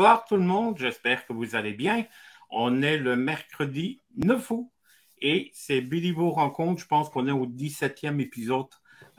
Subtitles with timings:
[0.00, 2.06] Bonsoir tout le monde, j'espère que vous allez bien.
[2.48, 4.70] On est le mercredi 9 août
[5.20, 6.80] et c'est Billy Vaux Rencontre.
[6.80, 8.68] Je pense qu'on est au 17e épisode.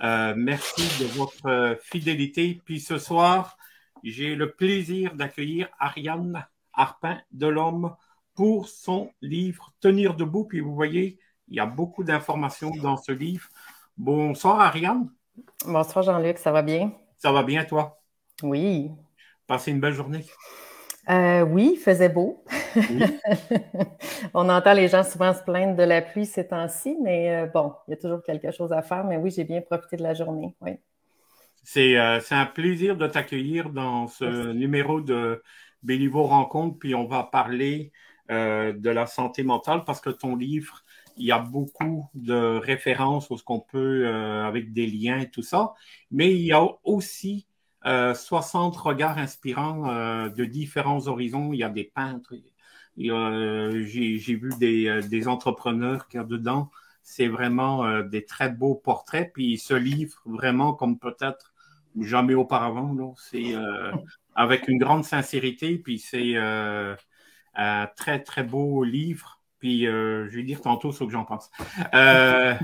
[0.02, 2.60] Euh, merci de votre euh, fidélité.
[2.66, 3.58] Puis ce soir,
[4.02, 7.96] j'ai le plaisir d'accueillir Ariane Arpin de l'Homme
[8.34, 10.46] pour son livre Tenir debout.
[10.46, 13.48] Puis vous voyez, il y a beaucoup d'informations dans ce livre.
[13.98, 15.12] Bonsoir Ariane.
[15.64, 16.92] Bonsoir Jean-Luc, ça va bien?
[17.20, 18.02] Ça va bien toi?
[18.42, 18.90] Oui.
[19.46, 20.26] Passez une belle journée.
[21.10, 22.44] Euh, oui, il faisait beau.
[24.34, 27.74] On entend les gens souvent se plaindre de la pluie ces temps-ci, mais euh, bon,
[27.88, 29.04] il y a toujours quelque chose à faire.
[29.06, 30.56] Mais oui, j'ai bien profité de la journée.
[30.62, 30.72] Oui.
[31.64, 35.42] C'est euh, un plaisir de t'accueillir dans ce numéro de
[35.82, 36.78] Béliveau Rencontre.
[36.78, 37.92] Puis on va parler
[38.30, 40.86] de la santé mentale parce que ton livre,
[41.18, 45.42] il y a beaucoup de références au ce qu'on peut avec des liens et tout
[45.42, 45.74] ça.
[46.12, 47.46] Mais il y a aussi
[47.84, 51.54] 60 euh, regards inspirants euh, de différents horizons.
[51.54, 52.34] Il y a des peintres,
[53.00, 56.70] euh, j'ai vu des, des, entrepreneurs qui y a dedans.
[57.04, 59.32] C'est vraiment des très beaux portraits.
[59.34, 61.54] Puis ce livre, vraiment comme peut-être
[62.00, 63.56] jamais auparavant, c'est
[64.36, 65.78] avec une grande sincérité.
[65.80, 71.12] Puis c'est un très très beau livre puis euh, je vais dire tantôt ce que
[71.12, 71.52] j'en pense.
[71.94, 72.56] Euh,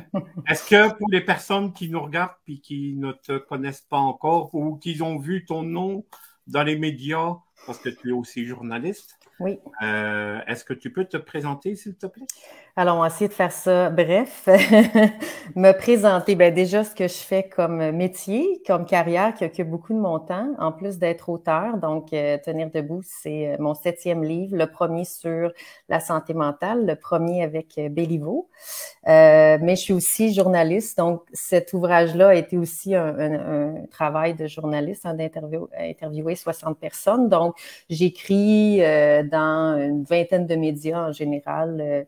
[0.47, 4.53] est-ce que pour les personnes qui nous regardent puis qui ne te connaissent pas encore
[4.53, 6.03] ou qui ont vu ton nom
[6.47, 7.35] dans les médias,
[7.67, 9.59] parce que tu es aussi journaliste, oui.
[9.83, 12.25] Euh, est-ce que tu peux te présenter, s'il te plaît?
[12.79, 14.47] Alors, on va essayer de faire ça bref.
[15.55, 19.93] Me présenter, ben déjà, ce que je fais comme métier, comme carrière qui occupe beaucoup
[19.93, 21.77] de mon temps, en plus d'être auteur.
[21.77, 25.51] Donc, euh, Tenir debout, c'est euh, mon septième livre, le premier sur
[25.89, 28.47] la santé mentale, le premier avec Béliveau.
[29.07, 33.85] Euh, mais je suis aussi journaliste, donc cet ouvrage-là a été aussi un, un, un
[33.87, 37.27] travail de journaliste, hein, d'interviewer 60 personnes.
[37.27, 37.55] Donc,
[37.89, 38.81] j'écris
[39.27, 42.05] dans une vingtaine de médias en général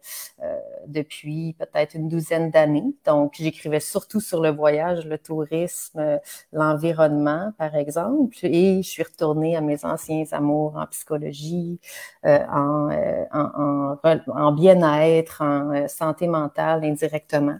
[0.87, 2.93] depuis peut-être une douzaine d'années.
[3.05, 6.19] Donc, j'écrivais surtout sur le voyage, le tourisme,
[6.53, 8.37] l'environnement, par exemple.
[8.43, 11.79] Et je suis retournée à mes anciens amours en psychologie,
[12.25, 17.57] euh, en, euh, en, en, en bien-être, en euh, santé mentale indirectement.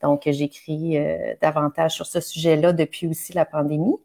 [0.00, 3.96] Donc, j'écris euh, davantage sur ce sujet-là depuis aussi la pandémie.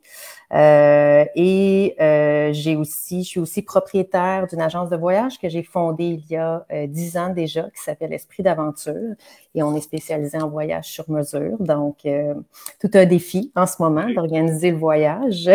[0.54, 5.64] Euh, et euh, j'ai aussi, je suis aussi propriétaire d'une agence de voyage que j'ai
[5.64, 9.16] fondée il y a euh, dix ans déjà, qui s'appelle Esprit d'aventure.
[9.56, 11.58] Et on est spécialisé en voyage sur mesure.
[11.60, 12.34] Donc, euh,
[12.80, 15.50] tout un défi en ce moment d'organiser le voyage.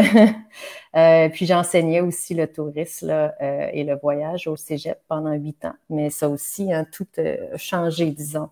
[1.33, 3.35] puis j'enseignais aussi le tourisme là,
[3.73, 5.75] et le voyage au Cégep pendant huit ans.
[5.91, 8.49] Mais ça aussi, hein, tout a changé, disons,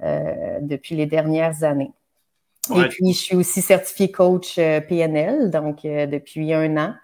[0.00, 1.92] depuis les dernières années.
[2.76, 6.94] Et puis, je suis aussi certifiée coach euh, PNL, donc euh, depuis un an.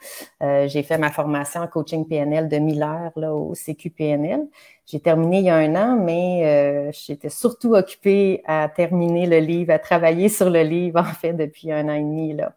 [0.42, 4.42] Euh, j'ai fait ma formation en coaching PNL de 1000 heures là, au CQPNL.
[4.86, 9.72] J'ai terminé il y a un an, mais j'étais surtout occupée à terminer le livre,
[9.72, 12.34] à travailler sur le livre, en fait, depuis un an et demi.
[12.34, 12.54] Là.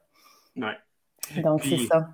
[0.57, 1.41] Ouais.
[1.41, 2.09] Donc, c'est ça.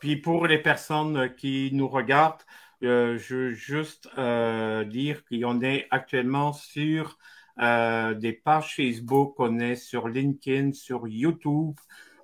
[0.00, 2.42] Puis, pour les personnes qui nous regardent,
[2.80, 7.18] je veux juste dire qu'on est actuellement sur
[7.60, 11.74] euh, des pages Facebook, on est sur LinkedIn, sur YouTube.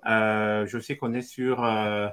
[0.05, 2.07] Euh, je sais qu'on est sur euh,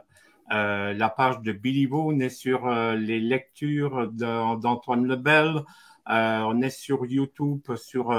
[0.53, 1.53] euh la page de
[1.89, 5.62] Vaux, on est sur euh, les lectures d'Antoine Lebel.
[6.07, 8.11] on est sur YouTube, sur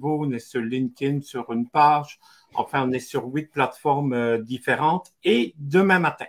[0.00, 2.18] Vaux, on est sur LinkedIn, sur une page.
[2.54, 5.12] Enfin, on est sur huit plateformes différentes.
[5.24, 6.26] Et demain matin,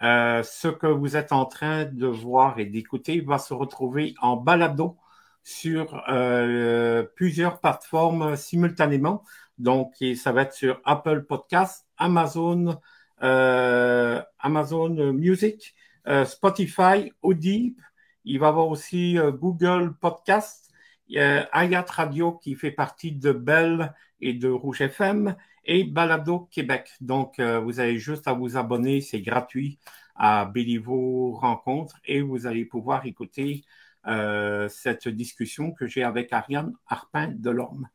[0.00, 4.96] ce que vous êtes en train de voir et d'écouter va se retrouver en balado
[5.42, 9.24] sur euh, plusieurs plateformes simultanément.
[9.58, 12.78] Donc, ça va être sur Apple Podcast, Amazon,
[13.22, 15.74] euh, Amazon Music,
[16.06, 17.82] euh, Spotify, Audible.
[18.24, 20.70] Il va y avoir aussi Google Podcast,
[21.14, 25.34] Ayat Radio qui fait partie de Bell et de Rouge FM
[25.64, 26.90] et Balado Québec.
[27.00, 29.78] Donc, vous avez juste à vous abonner, c'est gratuit
[30.14, 33.64] à Béliveau Rencontre et vous allez pouvoir écouter
[34.06, 37.88] euh, cette discussion que j'ai avec Ariane Arpin de l'Orme.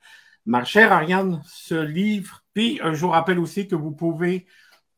[0.46, 4.46] Ma chère Ariane, ce livre, puis euh, je vous rappelle aussi que vous pouvez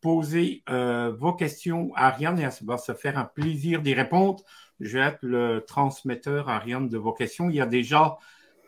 [0.01, 4.43] poser euh, vos questions à Ariane et ça va se faire un plaisir d'y répondre.
[4.79, 7.49] Je vais être le transmetteur, Ariane, de vos questions.
[7.49, 8.17] Il y a déjà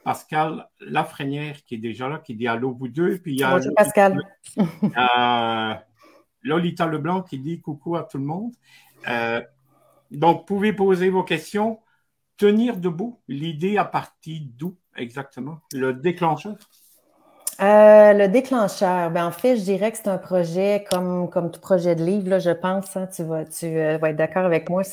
[0.04, 3.20] Pascal Lafrenière qui est déjà là, qui dit allô vous deux.
[3.20, 4.18] Puis il y a Bonjour Pascal.
[4.58, 5.74] Euh,
[6.42, 8.54] Lolita Leblanc qui dit coucou à tout le monde.
[9.08, 9.42] Euh,
[10.12, 11.80] donc, pouvez poser vos questions.
[12.40, 15.60] Tenir debout, l'idée à partir d'où exactement?
[15.74, 16.56] Le déclencheur?
[17.62, 21.94] Euh, le déclencheur, ben en fait, je dirais que c'est un projet comme, tout projet
[21.94, 24.84] de livre, je pense, hein, tu, vas, tu euh, être d'accord avec moi,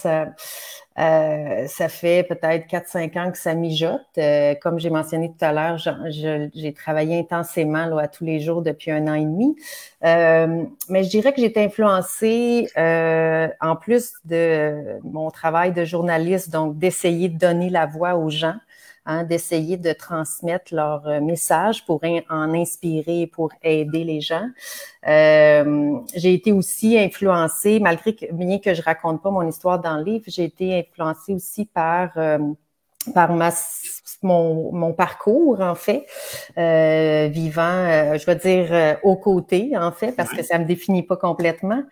[0.99, 4.01] euh, ça fait peut-être 4-5 ans que ça mijote.
[4.63, 5.79] comme j'ai mentionné tout à l'heure,
[6.09, 9.57] j'ai travaillé intensément là, à tous les jours depuis un an et demi.
[10.03, 16.79] mais je dirais que j'ai été influencée, en plus de mon travail de journaliste, donc
[16.79, 18.57] d'essayer de donner la voix aux gens.
[19.09, 24.49] Hein, d'essayer de transmettre leur euh, message pour en inspirer, pour aider les gens.
[25.07, 29.97] Euh, j'ai été aussi influencée, malgré que bien que je raconte pas mon histoire dans
[29.99, 32.39] le livre, j'ai été influencée aussi par euh,
[33.15, 33.51] par ma,
[34.23, 36.05] mon, mon, parcours, en fait,
[36.59, 41.17] euh, vivant, je veux dire, aux côtés, en fait, parce que ça me définit pas
[41.17, 41.85] complètement,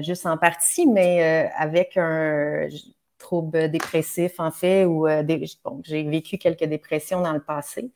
[0.00, 2.68] juste en partie, mais avec un,
[3.40, 5.22] dépressifs, en fait, ou euh,
[5.84, 7.90] j'ai vécu quelques dépressions dans le passé.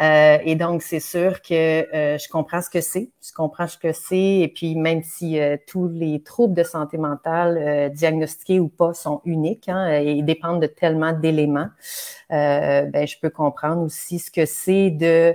[0.00, 1.54] Euh, et donc, c'est sûr que
[1.94, 5.38] euh, je comprends ce que c'est, je comprends ce que c'est, et puis même si
[5.66, 10.66] tous les troubles de santé mentale, diagnostiqués ou pas, sont uniques hein, et dépendent de
[10.66, 11.68] tellement d'éléments,
[12.30, 15.34] ben, je peux comprendre aussi ce que c'est de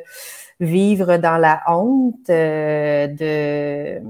[0.59, 4.01] vivre dans la honte, de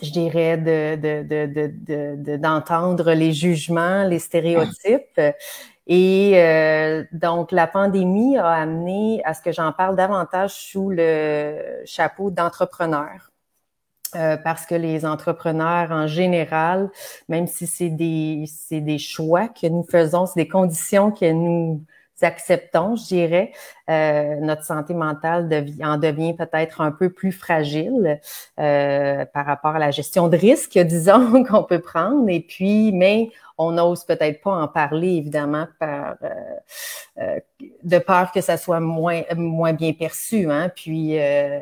[0.00, 5.20] je dirais, de, d'entendre de, les jugements, les stéréotypes.
[5.86, 11.82] Et euh, donc, la pandémie a amené à ce que j'en parle davantage sous le
[11.84, 13.32] chapeau d'entrepreneur.
[14.14, 16.90] Euh, parce que les entrepreneurs en général,
[17.30, 21.82] même si c'est des, c'est des choix que nous faisons, c'est des conditions que nous
[22.20, 23.52] acceptons, je dirais,
[23.90, 25.48] euh, notre santé mentale
[25.82, 28.20] en devient peut-être un peu plus fragile
[28.60, 32.28] euh, par rapport à la gestion de risque, disons, qu'on peut prendre.
[32.28, 36.28] Et puis, mais on n'ose peut-être pas en parler, évidemment, par, euh,
[37.18, 37.40] euh,
[37.82, 40.50] de peur que ça soit moins, moins bien perçu.
[40.50, 40.70] Hein?
[40.74, 41.60] Puis, euh,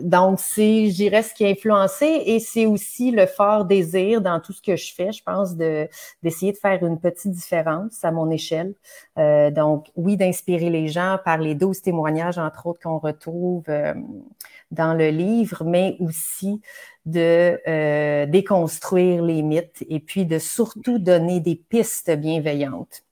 [0.00, 4.40] donc, c'est, je dirais, ce qui a influencé et c'est aussi le fort désir dans
[4.40, 5.88] tout ce que je fais, je pense, de,
[6.22, 8.74] d'essayer de faire une petite différence à mon échelle.
[9.16, 13.64] donc, oui, d'inspirer les gens par les 12 témoignages, entre autres, qu'on retrouve
[14.70, 16.60] dans le livre, mais aussi
[17.06, 23.02] de euh, déconstruire les mythes et puis de surtout donner des pistes bienveillantes.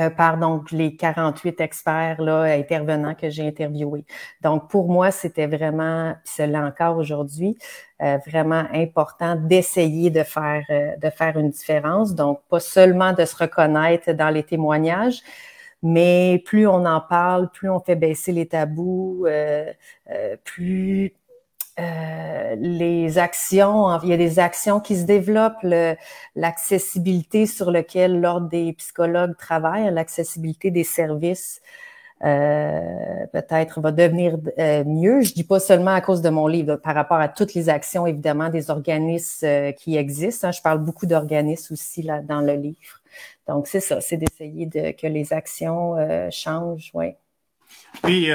[0.00, 4.04] Euh, par donc les 48 experts là, intervenants que j'ai interviewés.
[4.42, 7.56] Donc, pour moi, c'était vraiment, puis c'est encore aujourd'hui,
[8.02, 12.16] euh, vraiment important d'essayer de faire une différence.
[12.16, 15.22] Donc, pas seulement de se reconnaître dans les témoignages,
[15.82, 19.26] mais plus on en parle, plus on fait baisser les tabous,
[20.44, 21.14] plus
[21.78, 25.64] euh, les actions, il y a des actions qui se développent,
[26.34, 31.60] l'accessibilité sur lequel l'Ordre des psychologues travaille, l'accessibilité des services
[32.24, 35.20] euh, peut-être va devenir euh, mieux.
[35.20, 38.06] Je dis pas seulement à cause de mon livre, par rapport à toutes les actions,
[38.06, 40.48] évidemment, des organismes qui existent.
[40.48, 40.52] Hein.
[40.52, 43.02] Je parle beaucoup d'organismes aussi là, dans le livre.
[43.46, 45.94] Donc, c'est ça, c'est d'essayer de, que les actions
[46.30, 47.12] changent, oui.
[48.02, 48.28] Puis,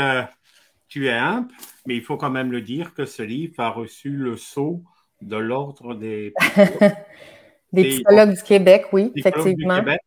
[0.88, 1.54] tu es humble,
[1.86, 4.84] mais il faut quand même le dire que ce livre a reçu le sceau
[5.22, 6.34] de l'Ordre des...
[7.74, 9.76] des psychologues du Québec, oui, effectivement.
[9.76, 10.02] Du Québec.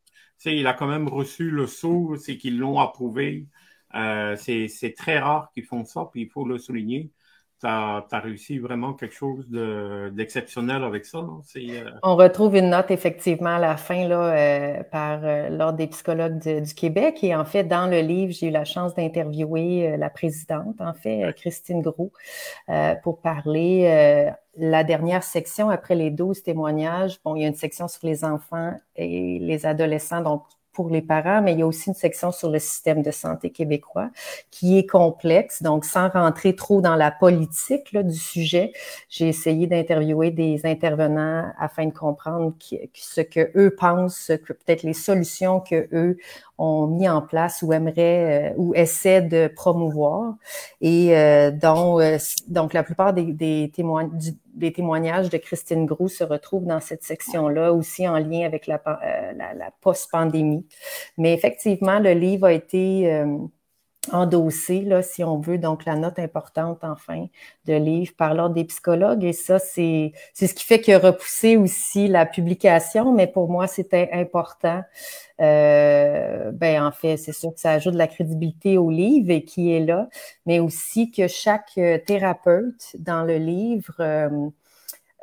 [0.47, 3.47] Il a quand même reçu le sceau, c'est qu'ils l'ont approuvé.
[3.95, 7.11] Euh, c'est très rare qu'ils font ça, puis il faut le souligner
[7.65, 11.19] tu as, réussi vraiment quelque chose d'exceptionnel avec ça.
[11.19, 15.87] Euh, On retrouve une note effectivement à la fin là, euh, par euh, l'Ordre des
[15.87, 17.23] psychologues du Québec.
[17.23, 21.33] Et en fait, dans le livre, j'ai eu la chance d'interviewer la présidente, en fait,
[21.37, 22.13] Christine Gros,
[23.03, 27.19] pour parler la dernière section après les 12 témoignages.
[27.25, 30.43] Bon, il y a une section sur les enfants et les adolescents, donc
[30.75, 33.51] pour les parents, mais il y a aussi une section sur le système de santé
[33.51, 34.11] québécois
[34.51, 35.63] qui est complexe.
[35.63, 38.73] Donc, sans rentrer trop dans la politique là, du sujet,
[39.09, 42.53] j'ai essayé d'interviewer des intervenants afin de comprendre
[42.93, 46.19] ce que eux pensent, peut-être les solutions que eux
[46.59, 50.35] ont mis en place ou aimeraient euh, ou essaient de promouvoir.
[50.81, 53.73] Et euh, dont, euh, donc, la plupart des, des,
[54.55, 58.81] des témoignages de Christine Gros se retrouvent dans cette section-là, aussi en lien avec la,
[59.37, 60.67] la, la post-pandémie.
[61.19, 63.25] Mais effectivement, le livre a été
[64.13, 67.27] endossé, là, si on veut, donc la note importante, enfin,
[67.67, 69.25] de livre par l'ordre des psychologues.
[69.25, 73.67] Et ça, c'est, ce qui fait qu'il a repoussé aussi la publication, mais pour moi,
[73.67, 74.83] c'était important.
[75.41, 79.45] Euh, ben, en fait, c'est sûr que ça ajoute de la crédibilité au livre et
[79.45, 80.09] qui est là,
[80.47, 84.49] mais aussi que chaque euh, thérapeute dans le livre euh,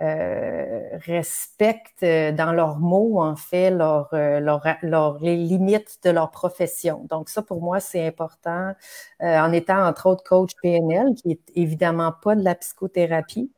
[0.01, 6.10] euh, respectent euh, dans leurs mots, en fait, leur, euh, leur, leur, les limites de
[6.10, 7.05] leur profession.
[7.08, 8.74] Donc, ça, pour moi, c'est important
[9.20, 13.51] en étant, entre autres, coach PNL, qui est évidemment pas de la psychothérapie,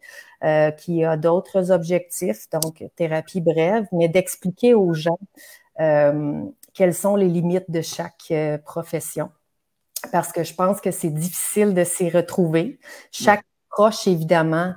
[0.77, 5.19] qui a d'autres objectifs, donc thérapie brève, mais d'expliquer aux gens
[6.73, 8.33] quelles sont les limites de chaque
[8.65, 9.31] profession.
[10.11, 12.79] Parce que je pense que c'est difficile de s'y retrouver.
[13.11, 14.73] Chaque proche, évidemment,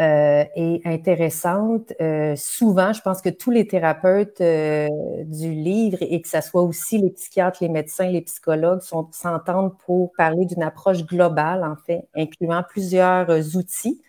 [0.00, 1.92] euh, est intéressante.
[2.00, 4.88] Euh, souvent, je pense que tous les thérapeutes euh,
[5.24, 10.12] du livre, et que ce soit aussi les psychiatres, les médecins, les psychologues, s'entendent pour
[10.16, 14.00] parler d'une approche globale, en fait, incluant plusieurs outils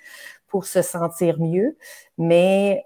[0.47, 1.77] pour se sentir mieux.
[2.17, 2.83] Mais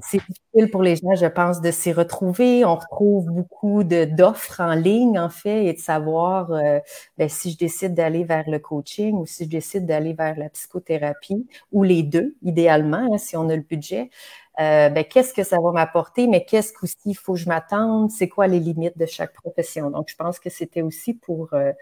[0.00, 2.64] c'est difficile pour les gens, je pense, de s'y retrouver.
[2.64, 6.78] On retrouve beaucoup d'offres en ligne, en fait, et de savoir euh,
[7.16, 10.48] ben, si je décide d'aller vers le coaching ou si je décide d'aller vers la
[10.50, 14.10] psychothérapie, ou les deux, idéalement, hein, si on a le budget.
[14.60, 18.10] Euh, ben, qu'est-ce que ça va m'apporter, mais qu'est-ce qu'aussi il faut que je m'attende,
[18.10, 19.90] c'est quoi les limites de chaque profession?
[19.90, 21.72] Donc, je pense que c'était aussi pour euh,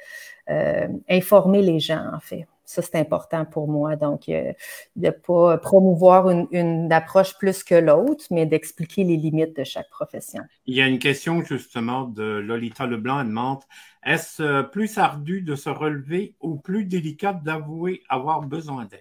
[1.08, 2.46] informer les gens, en fait.
[2.66, 3.94] Ça, c'est important pour moi.
[3.94, 4.52] Donc, euh,
[4.96, 9.88] de ne pas promouvoir une, approche plus que l'autre, mais d'expliquer les limites de chaque
[9.88, 10.42] profession.
[10.66, 13.20] Il y a une question justement de Lolita Leblanc.
[13.20, 13.60] Elle demande
[14.04, 19.00] est-ce euh, plus ardu de se relever ou plus délicat d'avouer avoir besoin d'aide?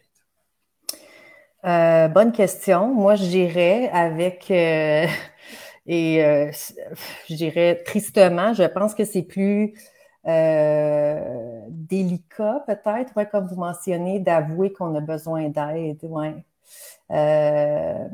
[1.66, 2.94] Euh, Bonne question.
[2.94, 4.52] Moi, je dirais avec.
[5.88, 6.52] et
[7.28, 9.74] je dirais tristement, je pense que c'est plus
[10.28, 16.00] euh, délicat, peut-être, ouais, comme vous mentionnez, d'avouer qu'on a besoin d'aide.
[16.04, 16.44] Ouais.
[17.12, 18.08] Euh,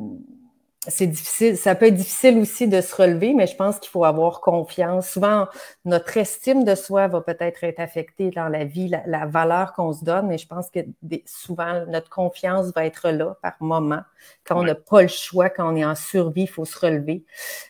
[0.87, 4.03] c'est difficile, ça peut être difficile aussi de se relever, mais je pense qu'il faut
[4.03, 5.09] avoir confiance.
[5.09, 5.47] Souvent,
[5.85, 10.03] notre estime de soi va peut-être être affectée dans la vie, la, valeur qu'on se
[10.03, 10.79] donne, mais je pense que
[11.25, 14.01] souvent, notre confiance va être là par moment.
[14.43, 17.25] Quand on n'a pas le choix, quand on est en survie, il faut se relever.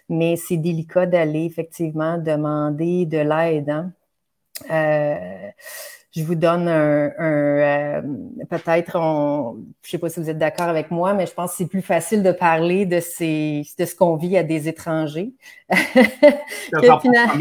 [0.07, 3.69] Mais c'est délicat d'aller effectivement demander de l'aide.
[3.69, 3.91] Hein?
[4.69, 5.49] Euh,
[6.13, 8.01] je vous donne un, euh,
[8.49, 11.67] peut-être, je sais pas si vous êtes d'accord avec moi, mais je pense que c'est
[11.67, 15.31] plus facile de parler de ces, de ce qu'on vit à des étrangers
[15.69, 17.33] que, finalement,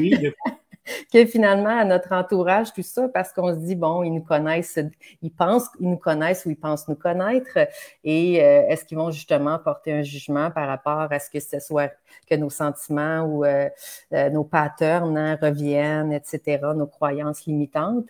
[1.14, 4.78] à notre entourage, tout ça, parce qu'on se dit bon, ils nous connaissent,
[5.23, 7.59] ils pensent qu'ils nous connaissent ou ils pensent nous connaître,
[8.04, 11.61] et euh, est-ce qu'ils vont justement porter un jugement par rapport à ce que ce
[11.61, 11.92] soit
[12.28, 13.68] que nos sentiments ou euh,
[14.12, 18.06] euh, nos patterns hein, reviennent, etc., nos croyances limitantes?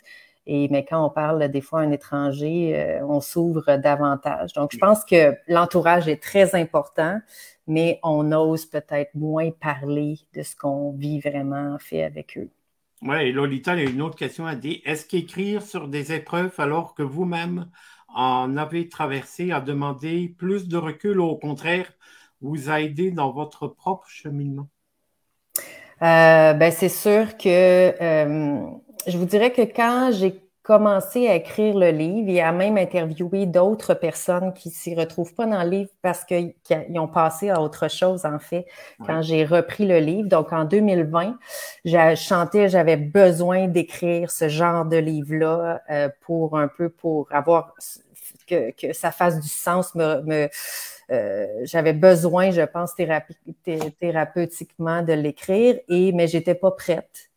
[0.46, 4.52] Et, mais quand on parle des fois à un étranger, euh, on s'ouvre davantage.
[4.54, 7.20] Donc, je pense que l'entourage est très important,
[7.66, 12.50] mais on ose peut-être moins parler de ce qu'on vit vraiment fait avec eux.
[13.02, 14.78] Oui, et Lolita, il y a une autre question à dire.
[14.84, 17.70] Est-ce qu'écrire sur des épreuves alors que vous-même
[18.08, 21.90] en avez traversé a demandé plus de recul ou au contraire
[22.42, 24.68] vous a aidé dans votre propre cheminement?
[26.02, 28.66] Euh, ben, c'est sûr que euh,
[29.06, 30.40] je vous dirais que quand j'ai
[30.70, 35.44] commencé à écrire le livre et à même interviewer d'autres personnes qui s'y retrouvent pas
[35.44, 36.54] dans le livre parce qu'ils
[36.94, 38.66] ont passé à autre chose, en fait,
[39.04, 40.28] quand j'ai repris le livre.
[40.28, 41.36] Donc, en 2020,
[41.84, 47.74] j'ai chanté, j'avais besoin d'écrire ce genre de livre-là euh, pour un peu, pour avoir
[48.46, 50.48] que, que ça fasse du sens, me, me
[51.10, 57.29] euh, j'avais besoin, je pense, thérapeutiquement de l'écrire, et mais j'étais pas prête.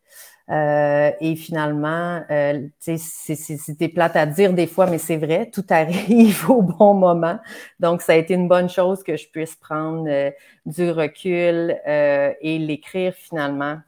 [0.50, 6.44] Euh, et finalement, euh, c'était plate à dire des fois, mais c'est vrai, tout arrive
[6.50, 7.38] au bon moment.
[7.80, 10.30] Donc, ça a été une bonne chose que je puisse prendre euh,
[10.66, 13.78] du recul et l'écrire finalement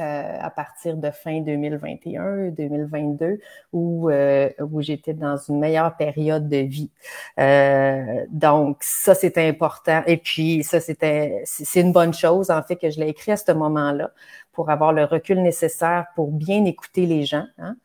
[0.00, 3.38] euh, à partir de fin 2021, 2022,
[3.72, 6.90] où, euh, où j'étais dans une meilleure période de vie.
[7.38, 10.02] Euh, donc, ça, c'était important.
[10.06, 13.36] Et puis, ça, c'était, c'est une bonne chose, en fait, que je l'ai écrit à
[13.38, 14.10] ce moment-là
[14.56, 17.76] pour avoir le recul nécessaire pour bien écouter les gens, hein,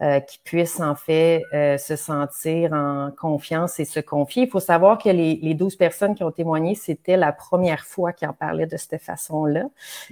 [0.00, 4.44] euh, qui puissent en fait euh, se sentir en confiance et se confier.
[4.44, 8.12] Il faut savoir que les, les 12 personnes qui ont témoigné, c'était la première fois
[8.12, 9.64] qu'ils en parlaient de cette façon-là.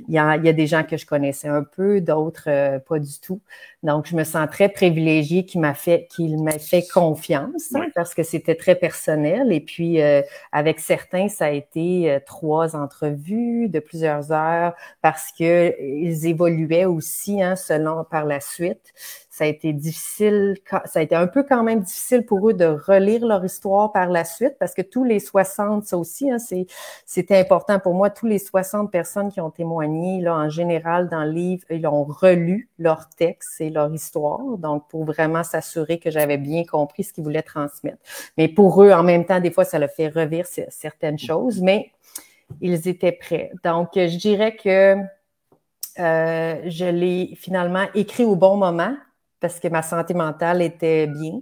[0.09, 2.81] Il y, a, il y a des gens que je connaissais un peu, d'autres euh,
[2.81, 3.40] pas du tout.
[3.85, 8.14] Donc, je me sens très privilégiée qu'il m'a fait, qu'il m'a fait confiance hein, parce
[8.14, 9.52] que c'était très personnel.
[9.52, 15.75] Et puis, euh, avec certains, ça a été trois entrevues de plusieurs heures parce que
[16.00, 18.92] ils évoluaient aussi hein, selon par la suite.
[19.28, 22.66] ça a été difficile, ça a été un peu quand même difficile pour eux de
[22.66, 26.37] relire leur histoire par la suite parce que tous les 60, ça aussi, hein,
[27.07, 31.25] c'était important pour moi, tous les 60 personnes qui ont témoigné, là, en général, dans
[31.25, 36.11] le livre, ils ont relu leur texte et leur histoire, donc pour vraiment s'assurer que
[36.11, 37.99] j'avais bien compris ce qu'ils voulaient transmettre.
[38.37, 41.92] Mais pour eux, en même temps, des fois, ça leur fait revire certaines choses, mais
[42.61, 43.52] ils étaient prêts.
[43.64, 44.97] Donc, je dirais que
[45.99, 48.97] euh, je l'ai finalement écrit au bon moment
[49.41, 51.41] parce que ma santé mentale était bien.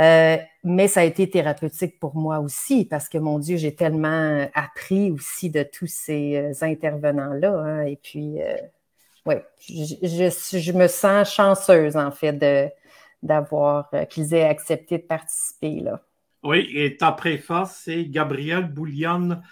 [0.00, 4.46] Euh, mais ça a été thérapeutique pour moi aussi parce que, mon Dieu, j'ai tellement
[4.54, 7.52] appris aussi de tous ces euh, intervenants-là.
[7.52, 7.82] Hein.
[7.82, 8.38] et puis,
[9.26, 12.68] oui, je, me sens chanceuse, en fait, de,
[13.22, 15.80] d'avoir qu'ils aient accepté de participer.
[15.80, 16.02] Là.
[16.42, 19.42] Oui, et ta préface, c'est Gabrielle Bouliane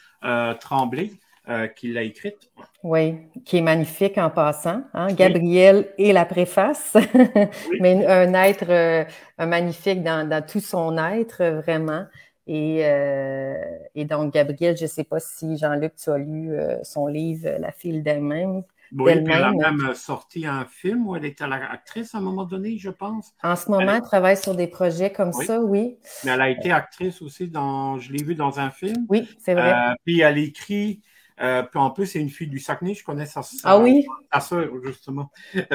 [0.61, 1.13] Tremblay.
[1.49, 2.53] Euh, qui l'a écrite.
[2.85, 4.85] Oui, qui est magnifique en passant.
[4.95, 5.13] Hein?
[5.13, 6.97] Gabriel et la préface,
[7.81, 9.05] mais un être euh,
[9.39, 12.07] un magnifique dans, tout son être, vraiment.
[12.47, 13.57] Et, euh,
[13.97, 17.73] et donc, Gabriel, je ne sais pas si Jean-Luc, tu as lu son livre La
[17.73, 18.63] fille d'elle-même.
[18.97, 22.79] Oui, elle a même sorti un film où elle était actrice à un moment donné,
[22.79, 23.33] je pense.
[23.43, 25.97] En ce moment, elle, travaille sur des projets comme ça, oui.
[26.25, 29.07] Mais elle a été actrice aussi dans, je l'ai vu dans un film.
[29.09, 29.75] Oui, c'est vrai.
[30.05, 31.03] puis elle écrit
[31.41, 34.07] euh, puis en plus, c'est une fille du Saguenay, je connais sa, ah oui?
[34.41, 35.31] soeur, justement.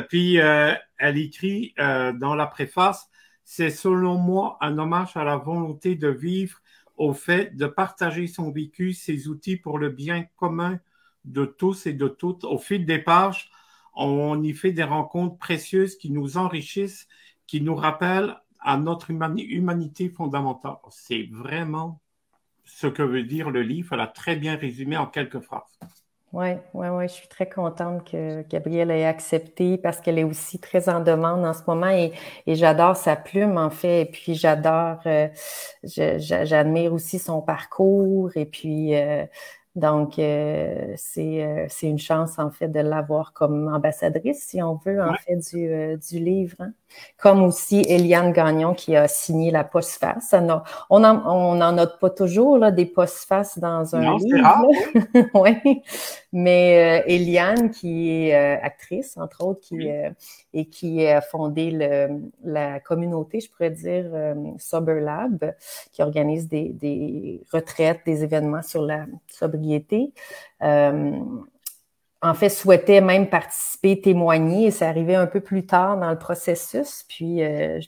[0.09, 3.09] Puis euh, elle écrit euh, dans la préface
[3.43, 6.59] C'est selon moi un hommage à la volonté de vivre,
[6.95, 10.79] au fait de partager son vécu, ses outils pour le bien commun
[11.25, 12.43] de tous et de toutes.
[12.43, 13.49] Au fil des pages,
[13.95, 17.07] on y fait des rencontres précieuses qui nous enrichissent,
[17.45, 20.77] qui nous rappellent à notre humanité fondamentale.
[20.89, 22.01] C'est vraiment
[22.67, 23.93] ce que veut dire le livre.
[23.93, 25.77] Elle a très bien résumé en quelques phrases.
[26.33, 30.59] Oui, oui, oui, je suis très contente que Gabrielle ait accepté parce qu'elle est aussi
[30.59, 32.11] très en demande en ce moment et,
[32.45, 34.01] j'adore sa plume en fait.
[34.01, 35.29] Et puis j'adore, euh,
[35.83, 39.25] j'admire aussi son parcours et puis euh,
[39.77, 44.99] donc, euh, euh, c'est une chance, en fait, de l'avoir comme ambassadrice, si on veut,
[44.99, 46.55] en fait, du, euh, du livre.
[46.59, 46.71] Hein.
[47.17, 50.33] Comme aussi Eliane Gagnon qui a signé la postface.
[50.89, 54.67] On n'en on note pas toujours là, des postfaces dans un livre.
[55.35, 55.83] oui.
[56.39, 59.89] Mais Eliane, qui est actrice, entre autres, qui,
[60.53, 64.11] et qui a fondé le, la communauté, je pourrais dire,
[64.57, 65.53] Sober Lab,
[65.91, 70.13] qui organise des, des retraites, des événements sur la sobriété
[70.63, 71.19] euh,
[72.21, 76.17] en fait, souhaitait même participer, témoigner, et ça arrivait un peu plus tard dans le
[76.17, 77.05] processus.
[77.07, 77.79] Puis, euh,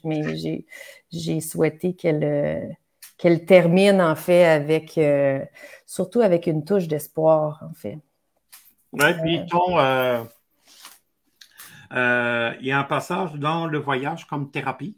[1.10, 2.68] j'ai souhaité qu'elle euh,
[3.18, 4.98] qu'elle termine, en fait, avec
[5.84, 7.98] surtout avec une touche d'espoir, en fait.
[8.92, 9.78] Oui, puis ton,
[11.90, 14.96] il y a un passage dans le voyage comme thérapie.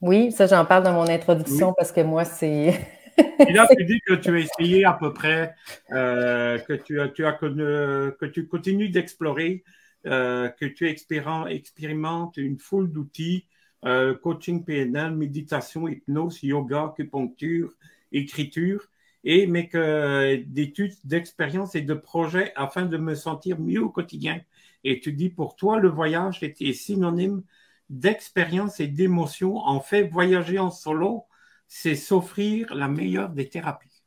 [0.00, 2.78] Oui, ça, j'en parle dans mon introduction parce que moi, c'est
[3.48, 5.54] Et là, tu dis que tu as essayé à peu près,
[5.92, 9.64] euh, que, tu, as, tu as, que tu continues d'explorer,
[10.06, 13.46] euh, que tu expérimentes une foule d'outils,
[13.84, 17.72] euh, coaching PNL, méditation, hypnose, yoga, acupuncture,
[18.12, 18.82] écriture,
[19.26, 24.40] et mais que d'études, d'expériences et de projets afin de me sentir mieux au quotidien.
[24.84, 27.42] Et tu dis pour toi, le voyage est synonyme
[27.90, 29.56] d'expérience et d'émotion.
[29.58, 31.24] En fait, voyager en solo,
[31.66, 34.04] c'est s'offrir la meilleure des thérapies.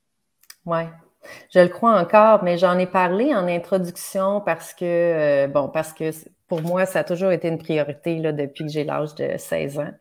[0.66, 0.84] Oui,
[1.54, 5.92] je le crois encore, mais j'en ai parlé en introduction parce que, euh, bon, parce
[5.92, 6.12] que
[6.48, 9.80] pour moi, ça a toujours été une priorité là, depuis que j'ai l'âge de 16
[9.80, 9.92] ans.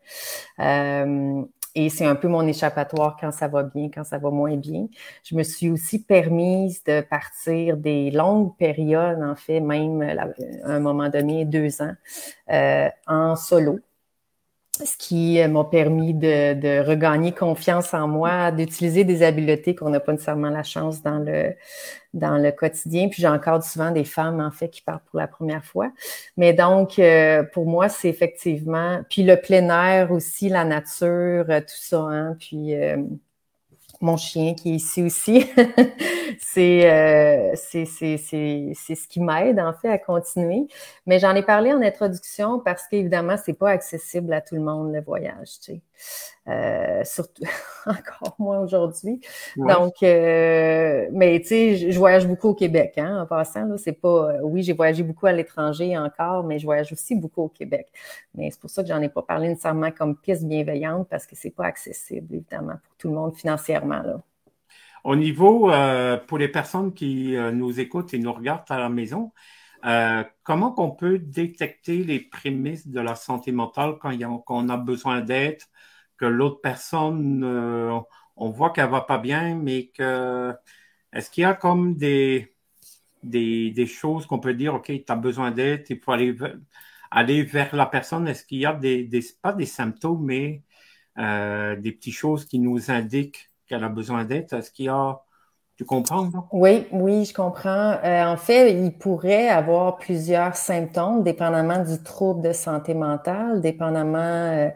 [0.60, 1.42] Euh,
[1.78, 4.88] et c'est un peu mon échappatoire quand ça va bien, quand ça va moins bien.
[5.22, 10.80] Je me suis aussi permise de partir des longues périodes, en fait, même à un
[10.80, 11.94] moment donné, deux ans,
[12.50, 13.78] euh, en solo
[14.86, 20.00] ce qui euh, m'a permis de, regagner confiance en moi, d'utiliser des habiletés qu'on n'a
[20.00, 21.54] pas nécessairement la chance dans le,
[22.14, 23.08] dans le quotidien.
[23.08, 25.90] Puis j'ai encore souvent des femmes, en fait, qui partent pour la première fois.
[26.36, 29.00] Mais donc, euh, pour moi, c'est effectivement...
[29.10, 32.00] Puis le plein air aussi, la nature, euh, tout ça.
[32.00, 32.74] Hein, puis
[34.00, 35.46] mon chien qui est ici aussi.
[36.56, 38.16] Euh, c'est c'est
[38.94, 40.66] ce qui m'aide en fait à continuer.
[41.06, 44.92] Mais j'en ai parlé en introduction parce qu'évidemment, c'est pas accessible à tout le monde
[44.92, 45.60] le voyage.
[45.62, 45.80] Tu.
[46.48, 47.42] Euh, surtout
[47.86, 49.20] encore moins aujourd'hui.
[49.56, 53.76] Donc, euh, mais tu sais, je, voyage beaucoup au Québec, hein, en passant.
[53.76, 57.42] C'est pas, euh, oui, j'ai voyagé beaucoup à l'étranger encore, mais je voyage aussi beaucoup
[57.42, 57.88] au Québec.
[58.34, 61.36] Mais c'est pour ça que j'en ai pas parlé nécessairement comme piste bienveillante parce que
[61.36, 64.20] c'est pas accessible évidemment pour tout le monde financièrement là.
[65.04, 65.70] Au niveau
[66.26, 69.30] pour les personnes qui nous écoutent et nous regardent à la maison,
[70.42, 74.12] comment qu'on peut détecter les prémices de la santé mentale quand,
[74.48, 75.60] on a besoin d'aide,
[76.18, 77.44] que l'autre personne,
[78.36, 80.54] on voit qu'elle va pas bien, mais que
[81.12, 82.54] est-ce qu'il y a comme des,
[83.22, 86.36] des, choses qu'on peut dire, OK, tu as besoin d'aide, il faut aller,
[87.10, 88.28] aller vers la personne.
[88.28, 89.08] Est-ce qu'il y a des,
[89.42, 90.62] pas des symptômes, mais
[91.18, 94.52] euh, des petites choses qui nous indiquent qu'elle a besoin d'aide?
[94.52, 95.20] Est-ce qu'il y a
[95.78, 96.28] tu comprends?
[96.52, 97.98] Oui, oui, je comprends.
[98.04, 104.70] Euh, en fait, il pourrait avoir plusieurs symptômes, dépendamment du trouble de santé mentale, dépendamment.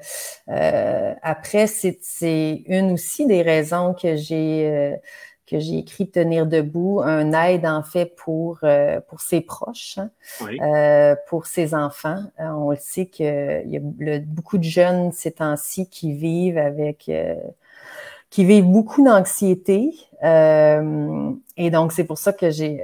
[0.49, 5.01] Euh, après, c'est une aussi des raisons que j'ai
[5.53, 10.11] que j'ai écrit Tenir debout, un aide en fait pour, euh, pour ses proches, hein.
[10.41, 12.25] euh, pour ses enfants.
[12.41, 17.11] Euh, on le sait qu'il y a beaucoup de jeunes ces temps-ci qui vivent avec
[18.33, 19.93] qui vivent beaucoup d'anxiété.
[20.23, 22.83] et donc, c'est pour ça que j'ai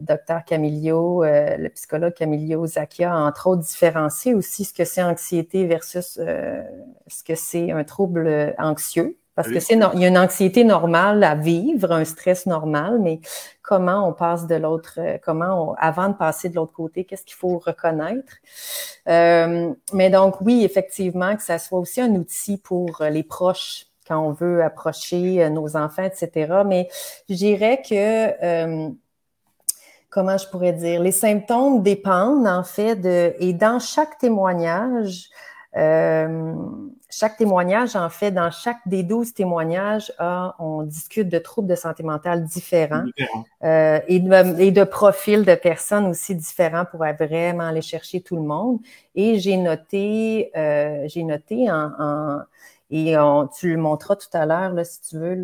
[0.00, 6.18] docteur Camilio, le psychologue Camilio Zakia, entre autres, différencié aussi ce que c'est anxiété versus
[6.18, 9.16] ce que c'est un trouble anxieux.
[9.36, 13.20] Parce que c'est il y a une anxiété normale à vivre, un stress normal, mais
[13.60, 17.24] comment on passe de l'autre, euh, comment on, avant de passer de l'autre côté, qu'est-ce
[17.24, 18.32] qu'il faut reconnaître?
[19.08, 24.18] Euh, mais donc oui, effectivement, que ça soit aussi un outil pour les proches quand
[24.18, 26.62] on veut approcher euh, nos enfants, etc.
[26.66, 26.88] Mais
[27.28, 28.90] je dirais que
[30.08, 35.28] comment je pourrais dire, les symptômes dépendent en fait de et dans chaque témoignage.
[35.76, 36.54] Euh,
[37.10, 40.12] chaque témoignage, en fait, dans chaque des douze témoignages,
[40.58, 43.04] on discute de troubles de santé mentale différents
[43.62, 48.78] euh, et, de, profils de personnes aussi différents pour vraiment aller chercher tout le monde.
[49.14, 52.40] Et j'ai noté, euh, j'ai noté en,
[52.90, 53.14] et
[53.58, 55.36] tu le montreras tout à l'heure, si tu veux,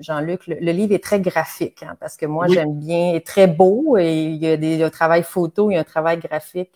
[0.00, 0.46] Jean-Luc.
[0.48, 4.24] Le, livre est très graphique, hein, parce que moi, j'aime bien, est très beau et
[4.24, 6.72] il y a des, un travail photo, il y a un travail graphique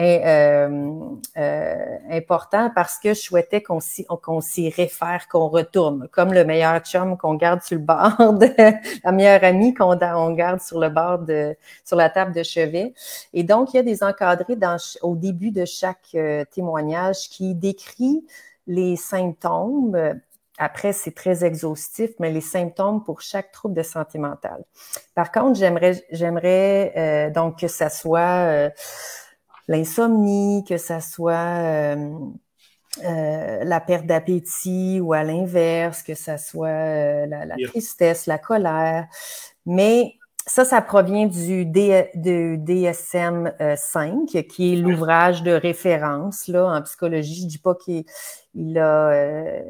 [0.00, 0.90] euh,
[1.36, 6.44] euh, important parce que je souhaitais qu'on s'y, qu'on s'y réfère, qu'on retourne, comme le
[6.44, 8.48] meilleur chum qu'on garde sur le bord, de,
[9.04, 12.92] la meilleure amie qu'on on garde sur le bord de, sur la table de chevet.
[13.32, 17.54] Et donc, il y a des encadrés dans, au début de chaque euh, témoignage qui
[17.54, 18.24] décrit
[18.66, 20.20] les symptômes.
[20.58, 24.64] Après, c'est très exhaustif, mais les symptômes pour chaque trouble de santé mentale.
[25.14, 28.70] Par contre, j'aimerais, j'aimerais euh, donc que ça soit
[29.68, 32.18] l'insomnie, que ça soit euh,
[33.04, 39.06] euh, la perte d'appétit ou à l'inverse, que ça soit euh, la, tristesse, la colère.
[39.66, 40.14] Mais
[40.46, 47.42] ça, ça provient du, DSM 5, qui est l'ouvrage de référence là, en psychologie.
[47.42, 49.62] Je dis pas qu'il a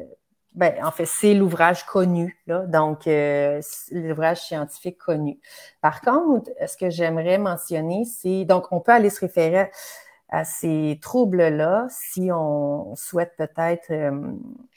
[0.55, 3.61] ben, en fait, c'est l'ouvrage connu, là, donc euh,
[3.91, 5.37] l'ouvrage scientifique connu.
[5.81, 9.69] Par contre, ce que j'aimerais mentionner, c'est donc on peut aller se référer
[10.29, 14.31] à ces troubles-là si on souhaite peut-être, euh,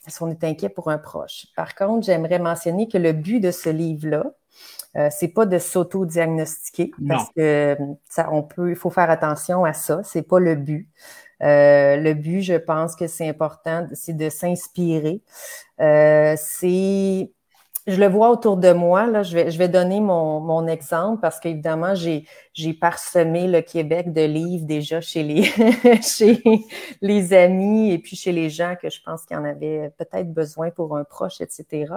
[0.07, 1.47] si on est inquiet pour un proche.
[1.55, 4.25] Par contre, j'aimerais mentionner que le but de ce livre-là,
[4.96, 7.77] euh, c'est pas de s'auto-diagnostiquer parce que
[8.09, 10.03] ça, on peut, il faut faire attention à ça.
[10.03, 10.88] C'est pas le but.
[11.42, 15.22] Euh, le but, je pense que c'est important, c'est de s'inspirer.
[15.81, 17.31] Euh, c'est
[17.88, 19.07] je le vois autour de moi.
[19.07, 23.62] Là, je, vais, je vais donner mon, mon exemple parce qu'évidemment, j'ai, j'ai parsemé le
[23.62, 25.44] Québec de livres déjà chez les,
[26.03, 26.42] chez
[27.01, 30.70] les amis et puis chez les gens que je pense qu'ils en avaient peut-être besoin
[30.70, 31.94] pour un proche, etc.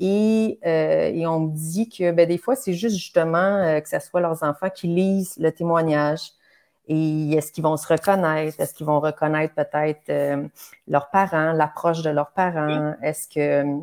[0.00, 4.00] Et, euh, et on me dit que ben, des fois, c'est juste justement que ce
[4.00, 6.32] soit leurs enfants qui lisent le témoignage,
[6.92, 8.60] et est-ce qu'ils vont se reconnaître?
[8.60, 10.48] Est-ce qu'ils vont reconnaître peut-être euh,
[10.88, 12.94] leurs parents, l'approche de leurs parents?
[13.00, 13.80] Est-ce que.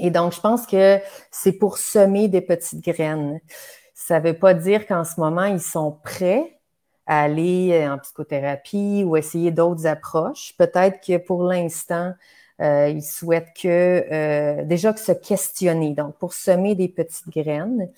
[0.00, 0.98] Et donc, je pense que
[1.30, 3.40] c'est pour semer des petites graines.
[3.94, 6.58] Ça ne veut pas dire qu'en ce moment, ils sont prêts
[7.06, 10.54] à aller en psychothérapie ou essayer d'autres approches.
[10.58, 12.12] Peut-être que pour l'instant,
[12.60, 17.90] euh, ils souhaitent que euh, déjà que se questionner, donc pour semer des petites graines,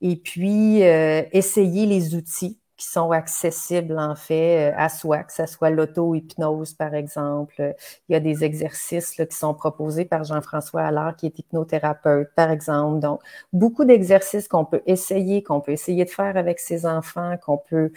[0.00, 5.46] et puis essayer les outils qui sont accessibles en fait euh, à soi, que ce
[5.46, 7.74] soit l'auto-hypnose par exemple.
[8.08, 12.30] Il y a des exercices là, qui sont proposés par Jean-François Allard qui est hypnothérapeute
[12.34, 12.98] par exemple.
[12.98, 13.20] Donc,
[13.52, 17.92] beaucoup d'exercices qu'on peut essayer, qu'on peut essayer de faire avec ses enfants, qu'on peut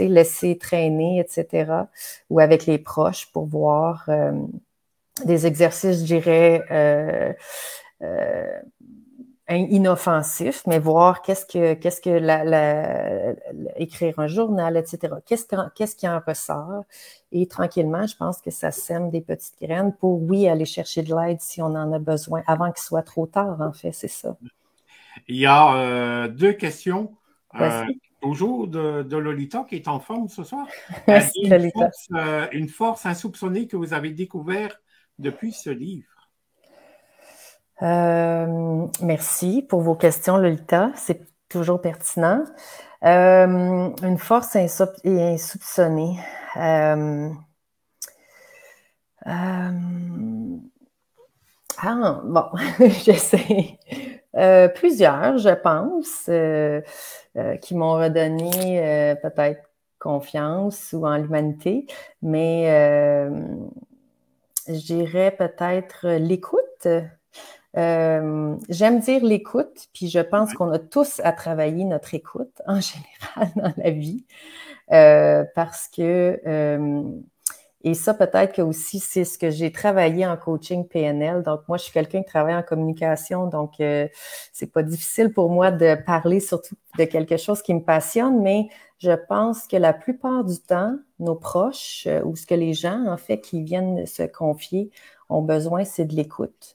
[0.00, 1.86] laisser traîner, etc.
[2.28, 4.32] ou avec les proches pour voir euh,
[5.24, 7.32] des exercices, je dirais, euh,
[8.02, 8.60] euh
[9.54, 13.34] inoffensif, mais voir qu'est-ce que qu'est-ce que la,
[13.76, 15.14] écrire un journal, etc.
[15.24, 16.84] Qu'est-ce qu'est-ce qui en ressort?
[17.30, 21.14] Et tranquillement, je pense que ça sème des petites graines pour oui aller chercher de
[21.14, 23.60] l'aide si on en a besoin avant qu'il soit trop tard.
[23.60, 24.36] En fait, c'est ça.
[25.28, 27.14] Il y a euh, deux questions.
[27.60, 27.84] Euh,
[28.20, 30.66] Toujours de, Lolita qui est en forme ce soir.
[31.06, 31.78] Merci, une, Lolita.
[31.78, 34.76] Force, euh, une force insoupçonnée que vous avez découvert
[35.18, 36.08] depuis ce livre.
[37.82, 40.90] Euh, merci pour vos questions, Lolita.
[40.96, 42.44] C'est toujours pertinent.
[43.04, 46.18] Euh, une force insoupçonnée.
[46.56, 47.30] Euh,
[49.24, 49.70] ah,
[52.24, 52.46] bon,
[53.04, 53.78] j'essaie.
[54.74, 56.30] plusieurs, je pense,
[57.62, 59.62] qui m'ont redonné peut-être
[59.98, 61.86] confiance ou en l'humanité,
[62.22, 62.66] mais
[64.68, 66.88] je dirais peut-être l'écoute.
[67.76, 72.80] Euh, j'aime dire l'écoute, puis je pense qu'on a tous à travailler notre écoute en
[72.80, 74.24] général dans la vie,
[74.92, 77.02] euh, parce que euh,
[77.82, 81.42] et ça peut-être que aussi c'est ce que j'ai travaillé en coaching PNL.
[81.42, 85.70] Donc moi je suis quelqu'un qui travaille en communication, donc c'est pas difficile pour moi
[85.70, 90.44] de parler surtout de quelque chose qui me passionne, mais je pense que la plupart
[90.44, 94.90] du temps, nos proches ou ce que les gens en fait qui viennent se confier
[95.28, 96.74] ont besoin, c'est de l'écoute.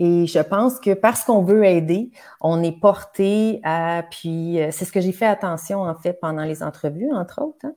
[0.00, 2.10] Et je pense que parce qu'on veut aider,
[2.40, 6.44] on est porté à, puis euh, c'est ce que j'ai fait attention en fait pendant
[6.44, 7.66] les entrevues, entre autres.
[7.66, 7.74] Hein.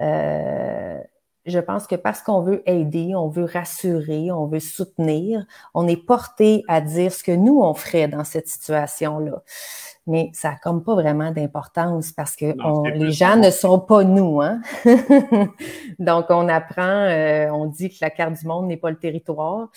[0.00, 0.98] Euh,
[1.44, 6.02] je pense que parce qu'on veut aider, on veut rassurer, on veut soutenir, on est
[6.02, 9.42] porté à dire ce que nous, on ferait dans cette situation-là
[10.08, 12.46] mais ça n'a comme pas vraiment d'importance parce que
[12.96, 14.40] les gens ne sont pas nous.
[14.40, 14.62] Hein?
[15.98, 19.68] Donc, on apprend, euh, on dit que la carte du monde n'est pas le territoire.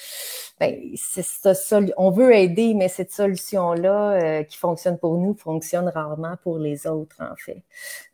[0.60, 5.90] Ben, c'est ça, on veut aider, mais cette solution-là euh, qui fonctionne pour nous fonctionne
[5.90, 7.64] rarement pour les autres, en fait.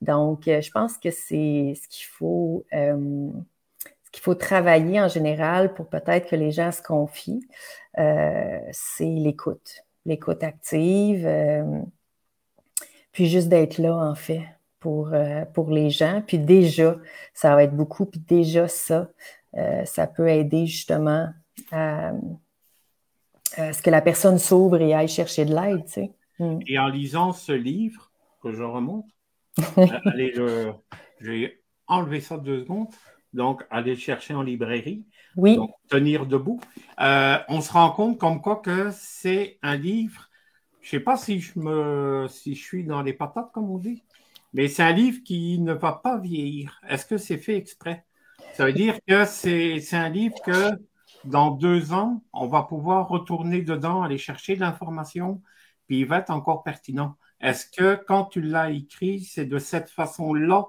[0.02, 5.76] Donc, euh, je pense que c'est ce qu'il faut, ce qu'il faut travailler en général
[5.76, 7.48] pour peut-être que les gens se confient,
[7.96, 11.28] c'est l'écoute, l'écoute active
[13.18, 14.44] puis juste d'être là, en fait,
[14.80, 16.22] pour, euh, pour les gens.
[16.28, 16.98] Puis déjà,
[17.34, 18.06] ça va être beaucoup.
[18.06, 19.10] Puis déjà, ça,
[19.56, 21.28] euh, ça peut aider justement
[21.72, 22.12] à,
[23.56, 25.84] ce que la personne s'ouvre et aille chercher de l'aide.
[25.88, 26.12] Tu sais.
[26.38, 26.60] Mm.
[26.68, 28.12] Et en lisant ce livre
[28.44, 29.08] que je remonte,
[29.80, 30.72] euh, allez, je,
[31.20, 32.90] j'ai enlevé ça deux secondes.
[33.34, 35.08] Donc, aller le chercher en librairie.
[35.38, 35.56] Oui.
[35.56, 36.60] Donc, tenir debout.
[37.00, 40.30] on se rend compte comme quoi que c'est un livre
[40.88, 44.06] je sais pas si je si je suis dans les patates, comme on dit,
[44.54, 46.80] mais c'est un livre qui ne va pas vieillir.
[46.88, 48.06] Est-ce que c'est fait exprès?
[48.54, 50.80] Ça veut dire que c'est un livre que
[51.26, 55.42] dans deux ans, on va pouvoir retourner dedans, aller chercher de l'information,
[55.88, 57.18] puis il va être encore pertinent.
[57.42, 60.68] Est-ce que quand tu l'as écrit, c'est de cette façon-là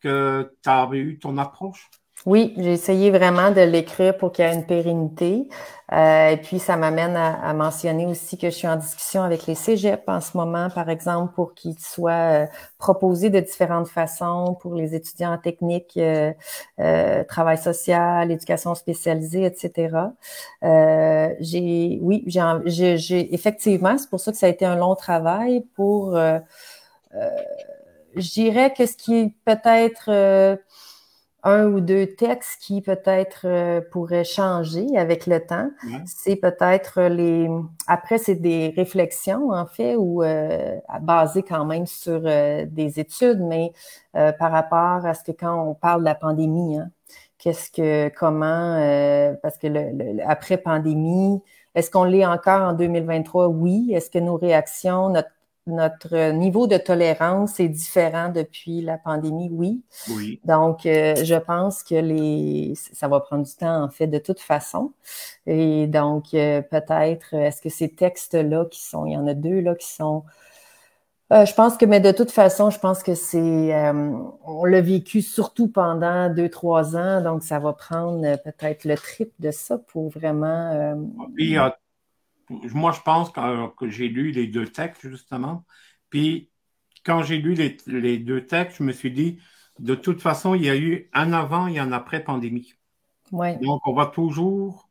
[0.00, 1.90] que tu as eu ton approche?
[2.26, 5.48] Oui, j'ai essayé vraiment de l'écrire pour qu'il y ait une pérennité.
[5.92, 9.54] Euh, et puis, ça m'amène à, mentionner aussi que je suis en discussion avec les
[9.54, 12.46] cégeps en ce moment, par exemple, pour qu'ils soient euh,
[12.78, 20.10] proposés de différentes façons pour les étudiants en technique, euh, travail social, éducation spécialisée, etc.
[21.40, 25.64] j'ai, oui, j'ai, j'ai effectivement, c'est pour ça que ça a été un long travail
[25.74, 26.18] pour,
[27.14, 30.58] je dirais que ce qui est peut-être
[31.48, 35.70] un ou deux textes qui peut-être euh, pourraient changer avec le temps.
[36.06, 37.48] C'est peut-être les.
[37.86, 43.40] Après, c'est des réflexions en fait ou euh, basées quand même sur euh, des études,
[43.40, 43.72] mais
[44.16, 46.90] euh, par rapport à ce que quand on parle de la pandémie, hein,
[47.38, 51.40] qu'est-ce que, comment, parce que le, après pandémie,
[51.74, 53.92] est-ce qu'on l'est encore en 2023 Oui.
[53.94, 55.30] Est-ce que nos réactions, notre
[55.68, 59.82] notre niveau de tolérance est différent depuis la pandémie, oui.
[60.10, 60.40] Oui.
[60.44, 64.40] Donc, euh, je pense que les, ça va prendre du temps, en fait, de toute
[64.40, 64.92] façon.
[65.46, 69.60] Et donc, euh, peut-être, est-ce que ces textes-là qui sont, il y en a deux
[69.60, 70.24] là qui sont,
[71.32, 73.90] euh, je pense que, mais de toute façon, je pense que c'est,
[74.44, 79.34] on l'a vécu surtout pendant deux, trois ans, donc ça va prendre peut-être le triple
[79.38, 80.96] de ça pour vraiment
[82.50, 85.64] moi, je pense que, j'ai lu les deux textes, justement.
[86.10, 86.50] Puis,
[87.04, 89.38] quand j'ai lu les, deux textes, je me suis dit,
[89.78, 92.74] de toute façon, il y a eu un avant et un après pandémie.
[93.32, 94.88] Donc, on va toujours,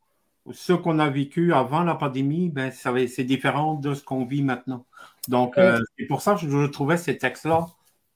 [0.52, 4.86] ce qu'on a vécu avant la pandémie, ben, c'est différent de ce qu'on vit maintenant.
[5.28, 7.67] Donc, euh, c'est pour ça que je, trouvais ces textes-là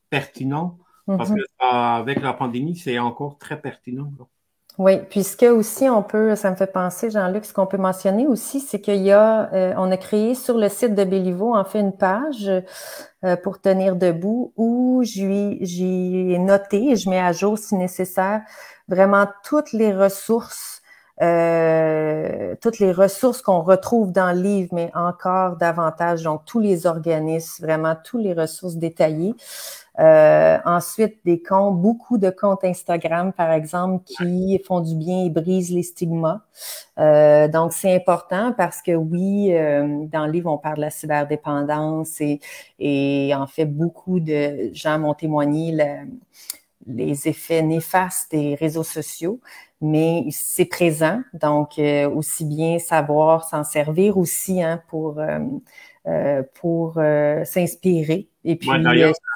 [0.09, 0.77] pertinents,
[1.07, 1.43] parce mm-hmm.
[1.59, 4.11] qu'avec la pandémie, c'est encore très pertinent.
[4.77, 7.77] Oui, puis ce que aussi on peut, ça me fait penser, Jean-Luc, ce qu'on peut
[7.77, 11.55] mentionner aussi, c'est qu'il y a, euh, on a créé sur le site de Béliveau,
[11.55, 12.49] en fait, une page
[13.23, 18.41] euh, pour tenir debout où j'ai noté, je mets à jour si nécessaire,
[18.87, 20.81] vraiment toutes les ressources
[21.21, 26.87] euh, toutes les ressources qu'on retrouve dans le livre, mais encore davantage, donc tous les
[26.87, 29.35] organismes, vraiment toutes les ressources détaillées.
[29.99, 35.29] Euh, ensuite, des comptes, beaucoup de comptes Instagram, par exemple, qui font du bien et
[35.29, 36.41] brisent les stigmas.
[36.97, 40.89] Euh, donc, c'est important parce que oui, euh, dans le livre, on parle de la
[40.91, 42.39] cyberdépendance et,
[42.79, 45.75] et en fait, beaucoup de gens m'ont témoigné
[46.87, 49.39] les effets néfastes des réseaux sociaux,
[49.81, 51.21] mais c'est présent.
[51.33, 55.39] Donc, euh, aussi bien savoir s'en servir aussi hein, pour, euh,
[56.07, 56.95] euh, pour
[57.45, 58.69] s'inspirer et puis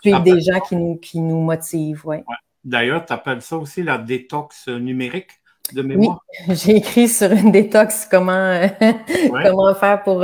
[0.02, 2.06] suivre des gens qui nous, qui nous motivent.
[2.06, 2.24] Ouais.
[2.64, 5.30] D'ailleurs, tu appelles ça aussi la détox numérique
[5.74, 6.24] de mémoire?
[6.48, 8.62] Oui, j'ai écrit sur une détox comment,
[9.44, 10.24] comment faire pour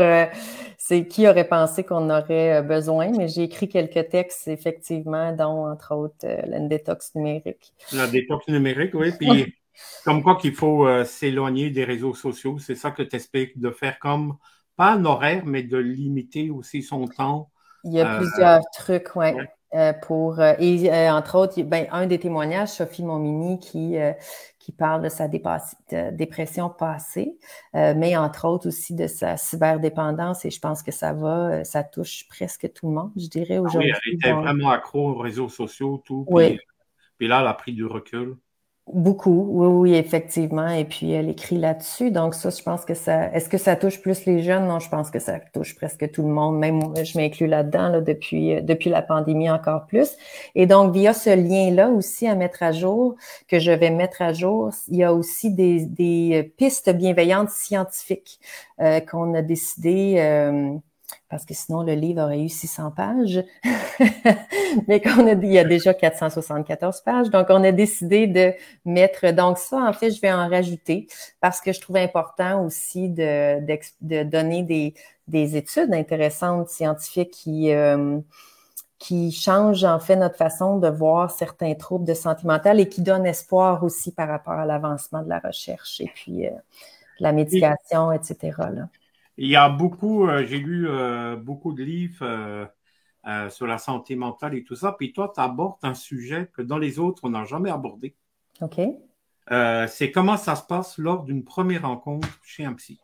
[0.78, 5.96] c'est qui aurait pensé qu'on aurait besoin, mais j'ai écrit quelques textes, effectivement, dont, entre
[5.96, 7.72] autres, la détox numérique.
[7.94, 9.12] La détox numérique, oui.
[9.17, 9.54] Puis,
[10.04, 12.58] comme quoi qu'il faut euh, s'éloigner des réseaux sociaux.
[12.60, 14.38] C'est ça que tu expliques, de faire comme,
[14.76, 17.51] pas un horaire, mais de limiter aussi son temps.
[17.84, 19.36] Il y a euh, plusieurs trucs, ouais.
[19.74, 23.96] Euh, pour et entre autres, ben, un des témoignages, Sophie Momini, qui
[24.60, 27.38] qui parle de sa dépression passée,
[27.74, 30.44] mais entre autres aussi de sa cyberdépendance.
[30.44, 33.62] Et je pense que ça va, ça touche presque tout le monde, je dirais ah
[33.62, 33.94] aujourd'hui.
[33.94, 36.26] oui, elle était vraiment accro aux réseaux sociaux, tout.
[36.28, 36.60] Oui.
[37.17, 38.36] puis là, elle a pris du recul.
[38.88, 40.67] Beaucoup, oui, oui, effectivement.
[40.67, 42.12] Et puis elle écrit là-dessus.
[42.12, 43.32] Donc, ça, je pense que ça.
[43.32, 44.67] Est-ce que ça touche plus les jeunes?
[44.67, 46.58] Non, je pense que ça touche presque tout le monde.
[46.58, 50.17] Même je m'inclus là-dedans là, depuis, euh, depuis la pandémie encore plus.
[50.56, 53.15] Et donc, via ce lien-là aussi à mettre à jour,
[53.48, 58.39] que je vais mettre à jour, il y a aussi des, des pistes bienveillantes scientifiques
[58.82, 60.15] euh, qu'on a décidé.
[60.17, 60.74] Euh,
[61.30, 63.43] parce que sinon le livre aurait eu 600 pages,
[64.88, 68.54] mais qu'on a, il y a déjà 474 pages, donc on a décidé de
[68.86, 71.08] mettre, donc ça en fait je vais en rajouter
[71.39, 73.60] parce que je trouve important aussi de,
[74.02, 74.93] de, donner des,
[75.28, 78.19] des, études intéressantes scientifiques qui euh,
[79.02, 83.02] qui changent en fait notre façon de voir certains troubles de santé mentale et qui
[83.02, 86.52] donnent espoir aussi par rapport à l'avancement de la recherche et puis euh,
[87.19, 88.52] la médication, etc.
[88.60, 88.89] Là.
[89.38, 92.24] Il y a beaucoup, euh, j'ai lu euh, beaucoup de livres
[93.28, 94.96] euh, sur la santé mentale et tout ça.
[94.98, 98.15] Puis toi, tu abordes un sujet que dans les autres, on n'a jamais abordé.
[98.62, 98.80] OK.
[99.88, 103.00] c'est comment ça se passe lors d'une première rencontre chez un psy.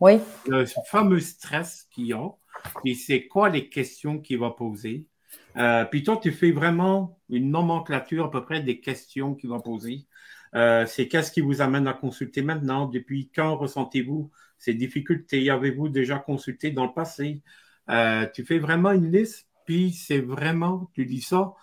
[0.00, 0.20] Oui.
[0.46, 2.36] Le fameux stress qu'ils ont.
[2.82, 5.06] Puis c'est quoi les questions qu'il va poser.
[5.90, 10.06] puis toi, tu fais vraiment une nomenclature à peu près des questions qu'il va poser.
[10.52, 12.86] C'est qu'est-ce qui vous amène à consulter maintenant?
[12.86, 15.50] Depuis quand ressentez-vous ces difficultés?
[15.50, 17.42] Avez-vous déjà consulté dans le passé?
[17.90, 21.54] Euh, tu fais vraiment une liste, puis c'est vraiment, tu dis ça,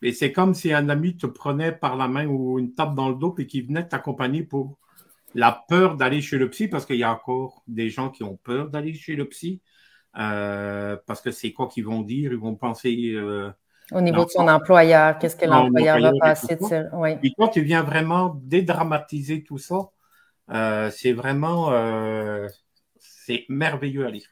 [0.00, 3.08] et c'est comme si un ami te prenait par la main ou une tape dans
[3.08, 4.78] le dos et qui venait t'accompagner pour
[5.34, 8.36] la peur d'aller chez le psy, parce qu'il y a encore des gens qui ont
[8.36, 9.60] peur d'aller chez le psy,
[10.18, 13.16] euh, parce que c'est quoi qu'ils vont dire, ils vont penser...
[13.90, 17.16] Au niveau de son employeur, qu'est-ce que l'employeur va passer de oui.
[17.22, 19.90] Et toi, tu viens vraiment dédramatiser tout ça
[20.50, 22.48] euh, c'est vraiment euh,
[22.98, 24.26] c'est merveilleux à lire.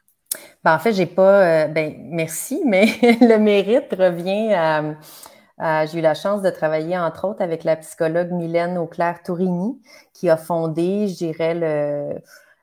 [0.63, 1.63] Ben, en fait, j'ai pas.
[1.63, 2.85] Euh, ben, merci, mais
[3.21, 5.85] le mérite revient à.
[5.85, 9.81] j'ai eu la chance de travailler, entre autres, avec la psychologue Mylène Auclair-Tourini,
[10.13, 12.19] qui a fondé, je dirais, le,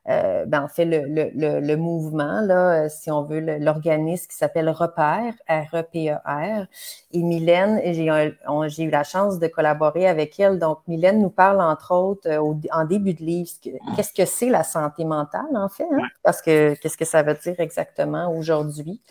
[0.09, 4.37] euh, ben, en fait, le, le, le, mouvement, là, euh, si on veut, l'organisme qui
[4.37, 6.63] s'appelle Repère, R-E-P-E-R.
[6.63, 6.67] E
[7.13, 10.59] et Mylène, j'ai eu la chance de collaborer avec elle.
[10.59, 13.51] Donc, Mylène nous parle, entre autres, euh, en début de livre,
[13.97, 16.09] qu'est-ce que c'est la santé mentale, en fait, hein?
[16.23, 19.03] parce que qu'est-ce que ça veut dire exactement aujourd'hui?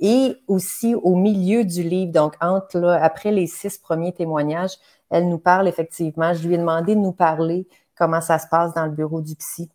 [0.00, 4.76] Et aussi au milieu du livre, donc entre là, après les six premiers témoignages,
[5.08, 6.34] elle nous parle effectivement.
[6.34, 9.36] Je lui ai demandé de nous parler comment ça se passe dans le bureau du
[9.36, 9.70] psy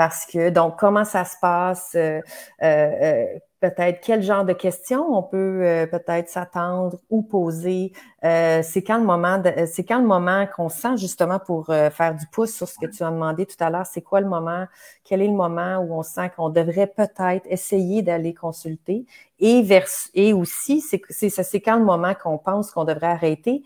[0.00, 1.90] parce que, donc, comment ça se passe?
[1.94, 2.22] Euh,
[2.62, 3.26] euh, euh,
[3.60, 7.92] peut-être quel genre de questions on peut peut-être s'attendre ou poser.
[8.22, 12.54] c'est quand le moment, c'est quand le moment qu'on sent justement pour faire du pouce
[12.54, 13.84] sur ce que tu as demandé tout à l'heure.
[13.84, 14.64] C'est quoi le moment?
[15.04, 19.04] Quel est le moment où on sent qu'on devrait peut-être essayer d'aller consulter?
[19.38, 19.84] Et, vers,
[20.14, 23.62] et aussi, c'est, c'est, c'est quand le moment qu'on pense qu'on devrait arrêter.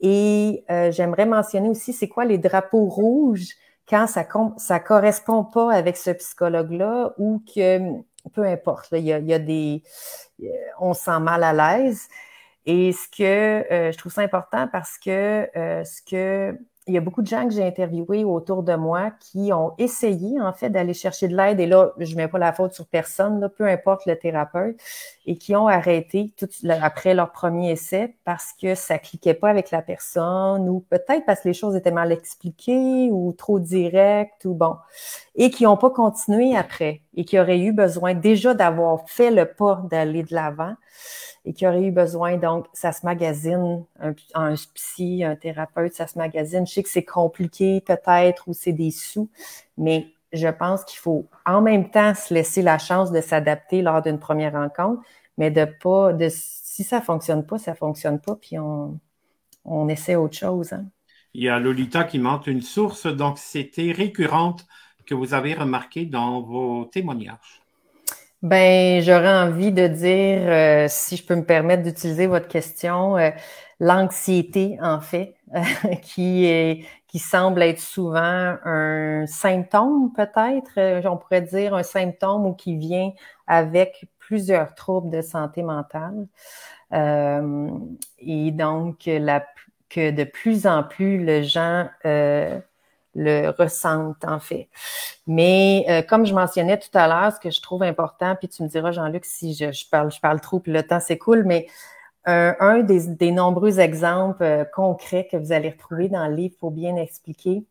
[0.00, 3.54] Et j'aimerais mentionner aussi, c'est quoi les drapeaux rouges
[3.88, 9.38] quand ça ça correspond pas avec ce psychologue-là ou que peu importe, il, y a,
[9.38, 9.82] des
[10.42, 10.46] euh,
[10.80, 12.08] on se sent mal à l'aise.
[12.66, 16.58] Et ce que euh, je trouve ça important parce que euh, ce que
[16.88, 20.40] il y a beaucoup de gens que j'ai interviewés autour de moi qui ont essayé,
[20.40, 21.60] en fait, d'aller chercher de l'aide.
[21.60, 24.76] Et là, je ne mets pas la faute sur personne, peu importe le thérapeute,
[25.26, 26.32] et qui ont arrêté
[26.82, 31.26] après leur premier essai parce que ça ne cliquait pas avec la personne ou peut-être
[31.26, 34.76] parce que les choses étaient mal expliquées ou trop directes ou bon.
[35.34, 39.44] Et qui n'ont pas continué après et qui auraient eu besoin déjà d'avoir fait le
[39.44, 40.74] pas d'aller de l'avant
[41.48, 43.82] et qui aurait eu besoin, donc, ça se magazine,
[44.34, 46.66] un, psy, un thérapeute, ça se magazine.
[46.66, 49.30] Je sais que c'est compliqué peut-être ou c'est des sous,
[49.78, 54.02] mais je pense qu'il faut en même temps se laisser la chance de s'adapter lors
[54.02, 55.00] d'une première rencontre,
[55.38, 59.00] mais de pas, de si ça fonctionne pas, ça fonctionne pas, puis on,
[59.64, 60.74] on essaie autre chose.
[60.74, 60.84] Hein.
[61.32, 64.66] Il y a Lolita qui montre une source, donc c'était récurrente
[65.06, 67.57] que vous avez remarqué dans vos témoignages.
[68.42, 73.30] Ben, j'aurais envie de dire, euh, si je peux me permettre d'utiliser votre question, euh,
[73.80, 75.34] l'anxiété, en fait,
[76.02, 82.46] qui est, qui semble être souvent un symptôme, peut-être, euh, on pourrait dire un symptôme
[82.46, 83.10] ou qui vient
[83.48, 86.28] avec plusieurs troubles de santé mentale.
[86.92, 89.44] et donc, la,
[89.88, 91.88] que de plus en plus, les gens
[93.18, 94.68] le ressentent, en fait.
[95.26, 98.62] Mais euh, comme je mentionnais tout à l'heure, ce que je trouve important, puis tu
[98.62, 101.66] me diras, Jean-Luc, si je, parle, je parle trop, puis le temps s'écoule, mais
[102.28, 106.70] euh, un des, nombreux exemples euh, concrets que vous allez retrouver dans le livre pour
[106.70, 107.64] bien expliquer,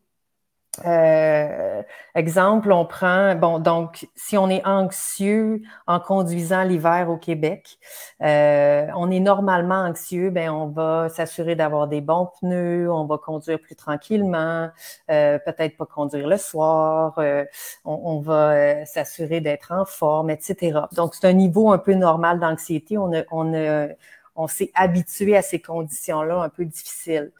[0.86, 1.82] euh,
[2.14, 7.78] exemple, on prend, bon, donc, si on est anxieux en conduisant l'hiver au Québec,
[8.22, 13.18] euh, on est normalement anxieux, ben, on va s'assurer d'avoir des bons pneus, on va
[13.18, 14.68] conduire plus tranquillement,
[15.10, 17.44] euh, peut-être pas conduire le soir, euh,
[17.84, 20.80] on, on, va s'assurer d'être en forme, etc.
[20.92, 22.98] Donc, c'est un niveau un peu normal d'anxiété.
[22.98, 23.88] On, a, on, a,
[24.36, 27.32] on s'est habitué à ces conditions-là un peu difficiles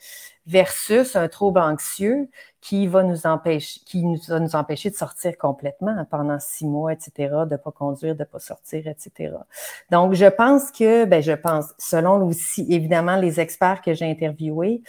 [0.49, 2.29] versus un trouble anxieux
[2.61, 7.13] qui va nous empêcher, qui va nous empêcher de sortir complètement pendant six mois, etc.,
[7.49, 9.35] de pas conduire, de pas sortir, etc.
[9.91, 14.83] Donc, je pense que, ben, je pense, selon aussi évidemment les experts que j'ai interviewés,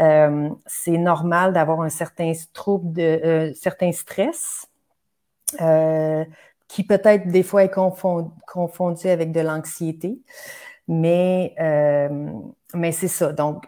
[0.00, 4.66] euh, c'est normal d'avoir un certain trouble de, euh, certain stress.
[5.60, 6.24] Euh,
[6.68, 10.20] qui peut-être des fois est confondu, confondu avec de l'anxiété.
[10.86, 12.30] Mais, euh,
[12.74, 13.32] mais c'est ça.
[13.32, 13.64] Donc,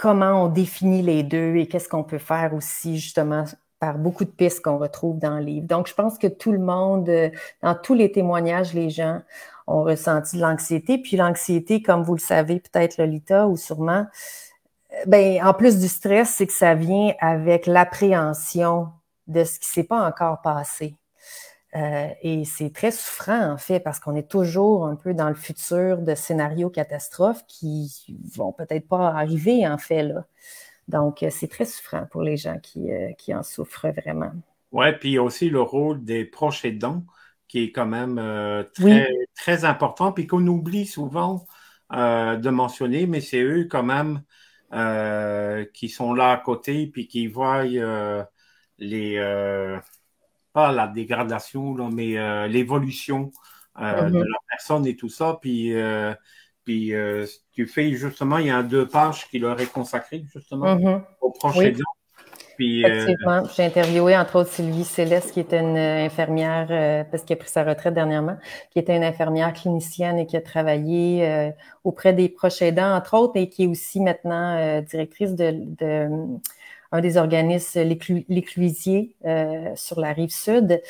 [0.00, 3.44] comment on définit les deux et qu'est-ce qu'on peut faire aussi justement
[3.80, 5.66] par beaucoup de pistes qu'on retrouve dans le livre.
[5.66, 7.28] Donc, je pense que tout le monde, euh,
[7.62, 9.20] dans tous les témoignages, les gens
[9.66, 10.96] ont ressenti de l'anxiété.
[10.96, 14.06] Puis l'anxiété, comme vous le savez peut-être, Lolita, ou sûrement,
[14.92, 18.88] euh, ben, en plus du stress, c'est que ça vient avec l'appréhension
[19.26, 20.96] de ce qui s'est pas encore passé.
[21.76, 25.36] Euh, et c'est très souffrant, en fait, parce qu'on est toujours un peu dans le
[25.36, 30.24] futur de scénarios catastrophes qui vont peut-être pas arriver, en fait, là.
[30.88, 34.32] Donc, euh, c'est très souffrant pour les gens qui, euh, qui en souffrent vraiment.
[34.72, 37.04] Oui, puis aussi le rôle des proches aidants
[37.46, 38.16] qui est quand même
[38.74, 41.44] très, très important, puis qu'on oublie souvent
[41.90, 44.22] de mentionner, mais c'est eux quand même
[45.72, 47.64] qui sont là à côté, puis qui voient
[48.78, 49.80] les
[50.52, 53.30] pas la dégradation, là, mais euh, l'évolution
[53.80, 54.24] euh, de mhm.
[54.24, 55.38] la personne et tout ça.
[55.40, 56.12] Puis, euh,
[56.64, 56.92] puis
[57.52, 61.02] tu fais justement, il y a deux pages qui leur est consacrées justement mhm.
[61.20, 61.72] au prochain
[62.56, 63.42] Puis, Effectivement.
[63.56, 67.64] J'ai interviewé entre autres Sylvie Céleste, qui était une infirmière, parce qu'elle a pris sa
[67.64, 68.36] retraite dernièrement,
[68.70, 71.52] qui était une infirmière clinicienne et qui a travaillé
[71.84, 76.08] auprès des proches aidants, entre autres, et qui est aussi maintenant directrice de, de
[76.92, 77.82] un des organismes,
[78.28, 80.82] l'éclusier euh, sur la rive sud.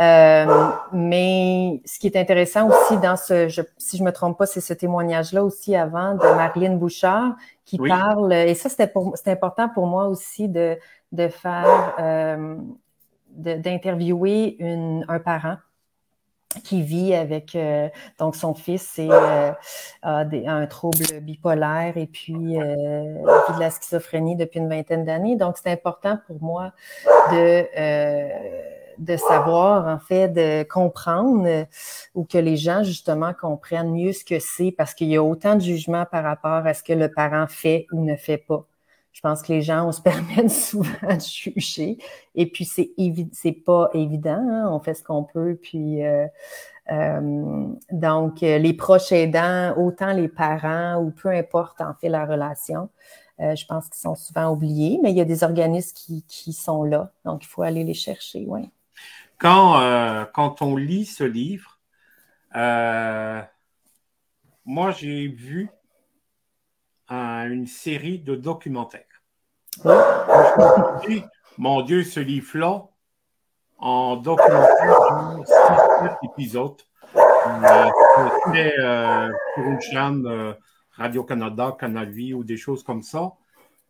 [0.00, 4.46] Euh, mais ce qui est intéressant aussi dans ce, je, si je me trompe pas,
[4.46, 9.86] c'est ce témoignage-là aussi avant de Marlene Bouchard qui parle, et ça c'était important pour
[9.86, 10.76] moi aussi de,
[11.12, 12.56] de faire, euh,
[13.30, 14.58] d'interviewer
[15.08, 15.56] un parent
[16.60, 17.88] qui vit avec euh,
[18.18, 19.52] donc son fils et euh,
[20.02, 25.36] a, un trouble bipolaire et puis euh, de la schizophrénie depuis une vingtaine d'années.
[25.36, 26.72] Donc c'est important pour moi
[27.32, 28.28] de euh,
[28.98, 31.66] de savoir en fait de comprendre
[32.14, 35.56] ou que les gens justement comprennent mieux ce que c'est parce qu'il y a autant
[35.56, 38.64] de jugements par rapport à ce que le parent fait ou ne fait pas.
[39.14, 41.96] Je pense que les gens, on se permet souvent de juger.
[42.34, 42.90] Et puis, c'est
[43.32, 44.44] c'est pas évident.
[44.50, 44.68] Hein.
[44.70, 45.56] On fait ce qu'on peut.
[45.62, 46.26] Puis, euh,
[46.90, 52.90] euh, donc, les proches aidants, autant les parents ou peu importe en fait la relation,
[53.40, 56.52] euh, je pense qu'ils sont souvent oubliés, mais il y a des organismes qui, qui
[56.52, 57.12] sont là.
[57.24, 58.44] Donc, il faut aller les chercher.
[58.46, 58.68] Ouais.
[59.38, 61.78] Quand, quand on lit ce livre,
[64.64, 65.70] moi, j'ai vu
[67.08, 69.02] une série de documentaires.
[71.58, 72.84] mon Dieu, ce livre-là,
[73.78, 76.80] en documentaire, six épisodes.
[78.46, 80.52] C'était euh, pour une chaîne euh,
[80.92, 83.32] Radio-Canada, Canal Vie ou des choses comme ça.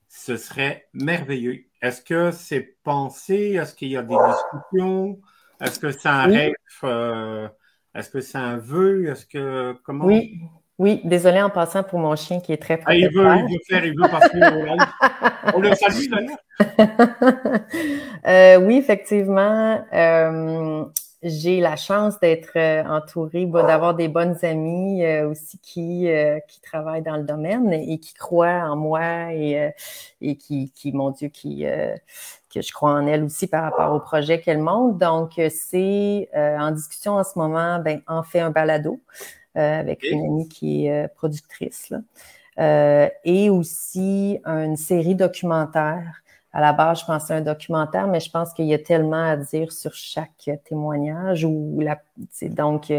[0.08, 1.64] Ce serait merveilleux.
[1.80, 3.54] Est-ce que c'est pensé?
[3.54, 5.20] Est-ce qu'il y a des discussions?
[5.60, 6.54] Est-ce que c'est un rêve?
[6.82, 7.48] Euh,
[7.94, 9.06] est-ce que c'est un vœu?
[9.06, 10.06] Est-ce que comment?
[10.06, 10.40] Oui,
[10.79, 13.61] oui, désolé en passant pour mon chien qui est très ah, il veut, il veut
[13.68, 16.39] faire, il veut passer au On le salue d'ailleurs.
[18.27, 19.85] euh, oui, effectivement.
[19.93, 20.85] Euh,
[21.25, 26.61] j'ai la chance d'être euh, entourée, d'avoir des bonnes amies euh, aussi qui, euh, qui
[26.61, 29.72] travaillent dans le domaine et qui croient en moi et,
[30.20, 31.64] et qui, qui, mon Dieu, qui,
[32.53, 34.99] que je crois en elles aussi par rapport au projet qu'elles montent.
[34.99, 39.01] Donc, c'est en discussion en ce moment, ben, en fait un balado.
[39.57, 41.90] Euh, avec une amie qui est euh, productrice.
[41.90, 42.00] Là.
[42.59, 46.22] Euh, et aussi une série documentaire.
[46.52, 49.36] À la base, je pensais un documentaire, mais je pense qu'il y a tellement à
[49.36, 51.44] dire sur chaque témoignage.
[51.44, 52.00] Ou la,
[52.50, 52.92] donc,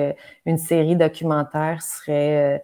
[0.46, 2.62] une série documentaire serait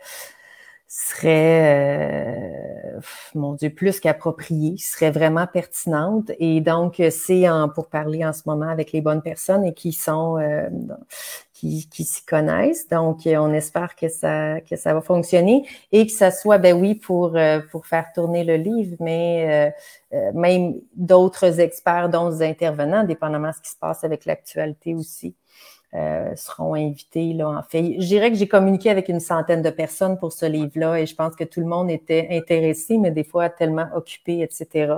[0.94, 3.00] serait,
[3.34, 6.32] mon Dieu, plus qu'appropriée, serait vraiment pertinente.
[6.40, 10.38] Et donc, c'est pour parler en ce moment avec les bonnes personnes et qui sont,
[11.62, 12.88] qui, s'y connaissent.
[12.90, 16.80] Donc, euh, on espère que ça, que ça va fonctionner et que ça soit, ben
[16.80, 19.74] oui, pour, euh, pour faire tourner le livre, mais
[20.14, 25.36] euh, même d'autres experts, d'autres intervenants, dépendamment de ce qui se passe avec l'actualité aussi.
[25.94, 27.34] Euh, seront invités.
[27.34, 30.46] Là, en fait, je dirais que j'ai communiqué avec une centaine de personnes pour ce
[30.46, 34.40] livre-là et je pense que tout le monde était intéressé, mais des fois tellement occupé,
[34.40, 34.94] etc.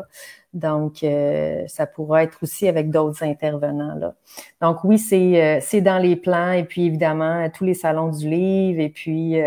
[0.53, 3.95] Donc, euh, ça pourra être aussi avec d'autres intervenants.
[3.95, 4.13] Là.
[4.61, 8.29] Donc, oui, c'est euh, c'est dans les plans et puis évidemment tous les salons du
[8.29, 9.37] livre et puis,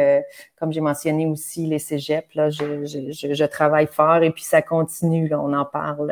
[0.58, 4.62] comme j'ai mentionné aussi, les cégeps, là, je, je, je, travaille fort et puis ça
[4.62, 5.28] continue.
[5.28, 6.10] Là, on en parle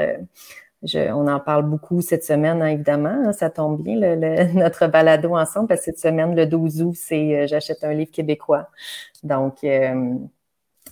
[0.92, 3.08] on en parle beaucoup cette semaine, hein, évidemment.
[3.26, 4.16] Hein, ça tombe bien,
[4.54, 8.10] notre balado ensemble, parce que cette semaine, le 12 août, c'est euh, j'achète un livre
[8.10, 8.68] québécois.
[9.22, 10.14] Donc, euh,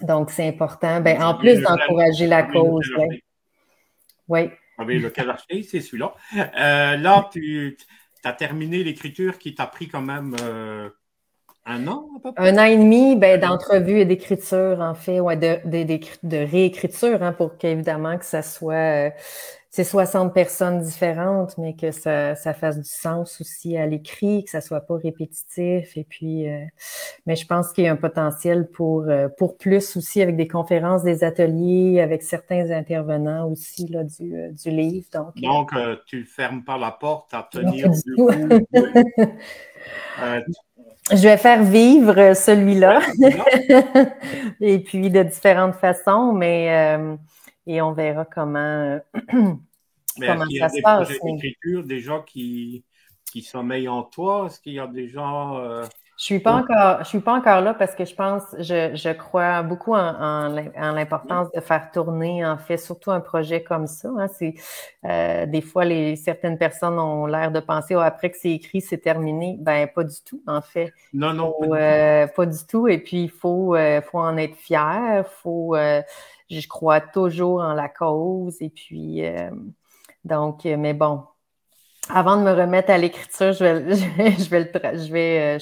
[0.01, 1.01] donc c'est important.
[1.01, 2.91] Ben, en plus d'encourager la cause.
[4.29, 4.51] Oui.
[4.79, 6.15] Ah, lequel acheter, c'est celui-là.
[6.37, 7.77] Euh, là, tu
[8.25, 10.35] as terminé l'écriture qui t'a pris quand même
[11.67, 12.49] un an à peu près?
[12.49, 17.23] Un an et demi ben, d'entrevue et d'écriture, en fait, ouais, de, de, de, réécriture,
[17.23, 19.13] hein, pour qu'évidemment que ça soit
[19.75, 24.51] c'est 60 personnes différentes, mais que ça, ça fasse du sens aussi à l'écrit, que
[24.51, 25.97] ça soit pas répétitif.
[25.97, 26.63] Et puis, euh,
[27.25, 30.47] mais je pense qu'il y a un potentiel pour euh, pour plus aussi avec des
[30.47, 35.07] conférences, des ateliers, avec certains intervenants aussi là du, euh, du livre.
[35.11, 35.73] Donc, donc
[36.05, 38.15] tu fermes pas la porte à tenir du
[41.13, 43.01] je vais faire vivre celui-là.
[44.61, 46.99] et puis de différentes façons, mais
[47.67, 49.01] et on verra comment,
[49.33, 51.11] comment ça se passe.
[51.11, 52.85] Est-ce qu'il y a des projets d'écriture, des gens qui,
[53.31, 54.47] qui sommeillent en toi?
[54.47, 55.59] Est-ce qu'il y a des gens.
[55.59, 55.85] Euh,
[56.23, 59.13] je suis pas encore, je suis pas encore là parce que je pense, je, je
[59.13, 64.09] crois beaucoup en, en, l'importance de faire tourner, en fait, surtout un projet comme ça.
[64.17, 64.29] Hein.
[64.29, 64.55] c'est
[65.05, 68.81] euh, des fois les certaines personnes ont l'air de penser oh, après que c'est écrit,
[68.81, 69.57] c'est terminé.
[69.59, 70.93] Ben pas du tout, en fait.
[71.13, 71.53] Non, non.
[71.59, 72.87] pas, du euh, pas, du tout.
[72.87, 73.77] Et puis il faut,
[74.11, 75.25] faut en être fier.
[75.43, 75.77] Faut
[76.61, 78.61] je crois toujours en la cause.
[78.61, 79.51] Et puis, euh,
[80.25, 81.23] donc, euh, mais bon,
[82.09, 85.59] avant de me remettre à l'écriture, je vais, je vais, je vais euh,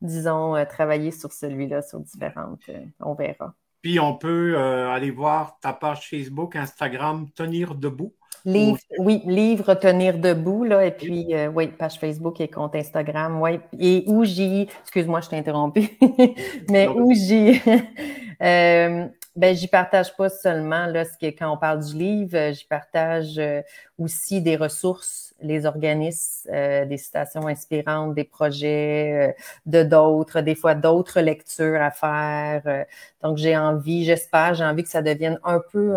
[0.00, 2.60] disons, travailler sur celui-là, sur différentes.
[3.00, 3.54] on verra.
[3.82, 8.14] Puis, on peut aller voir ta page Facebook, Instagram, Tenir debout.
[8.44, 13.58] Livre, oui, livre Tenir debout, là, et puis, oui, page Facebook et compte Instagram, oui.
[13.78, 15.88] Et où j'y, excuse-moi, je t'ai interrompu,
[16.70, 17.60] mais où j'y,
[19.34, 22.66] ben, j'y partage pas seulement là, ce que, quand on parle du livre, euh, j'y
[22.66, 23.62] partage euh,
[23.98, 29.34] aussi des ressources, les organismes, euh, des citations inspirantes, des projets
[29.66, 32.86] de d'autres, des fois d'autres lectures à faire.
[33.22, 35.96] donc, j'ai envie, j'espère, j'ai envie que ça devienne un peu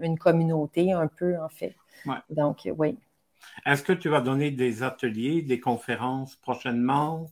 [0.00, 1.74] une communauté, un peu en fait.
[2.30, 2.98] Donc, oui.
[3.66, 7.30] Est-ce que tu vas donner des ateliers, des conférences prochainement?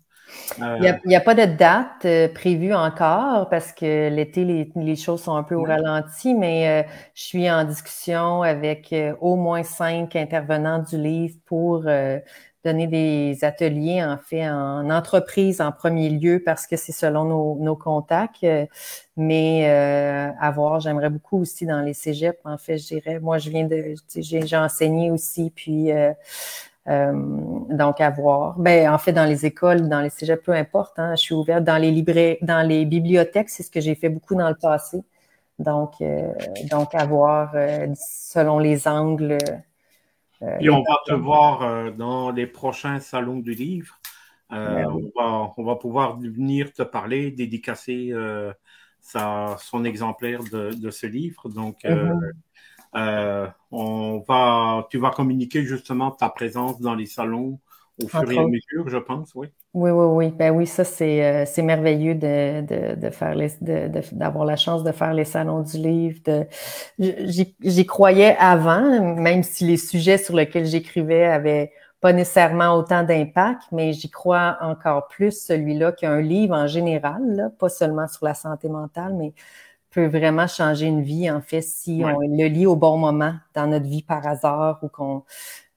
[0.59, 4.45] Il n'y a, pas de date euh, prévue encore parce que l'été,
[4.75, 9.15] les, choses sont un peu au ralenti, mais euh, je suis en discussion avec euh,
[9.21, 11.85] au moins cinq intervenants du livre pour
[12.65, 17.57] donner des ateliers, en fait, en entreprise en premier lieu parce que c'est selon nos,
[17.57, 18.47] nos contacts.
[19.17, 23.19] mais à voir, j'aimerais beaucoup aussi dans les cégeps, en fait, je dirais.
[23.19, 25.91] Moi, je viens de, j'ai enseigné aussi, puis
[26.89, 27.13] euh,
[27.71, 28.59] donc, à voir.
[28.59, 30.99] Ben, en fait, dans les écoles, dans les cégeps, peu importe.
[30.99, 33.51] Hein, je suis ouverte dans les librairies, dans les bibliothèques.
[33.51, 35.03] C'est ce que j'ai fait beaucoup dans le passé.
[35.59, 36.03] Donc,
[36.71, 37.55] donc avoir
[37.95, 39.39] selon les angles.
[40.59, 44.01] Et on va te voir dans les prochains salons du livre.
[44.51, 44.87] Ben
[45.57, 48.13] on, va, pouvoir venir te parler, dédicacer
[49.01, 51.49] son exemplaire de, ce livre.
[51.49, 52.33] Donc, mm-hmm.
[52.95, 57.61] Euh, on va, tu vas communiquer justement ta présence dans les salons
[57.99, 59.49] au fur et à mesure, je pense, oui.
[59.75, 60.31] Oui, oui, oui.
[60.33, 64.57] Ben oui, ça, c'est, euh, c'est merveilleux de, de, de faire les, de, d'avoir la
[64.57, 66.21] chance de faire les salons du livre.
[66.27, 66.47] De,
[66.99, 71.73] j'y, j'y croyais avant, même si les sujets sur lesquels j'écrivais avaient
[72.03, 77.51] pas nécessairement autant d'impact, mais j'y crois encore plus celui-là qu'un livre en général, là,
[77.59, 79.33] pas seulement sur la santé mentale, mais
[79.93, 83.67] peut vraiment changer une vie, en fait, si on le lit au bon moment dans
[83.67, 85.23] notre vie par hasard ou qu'on.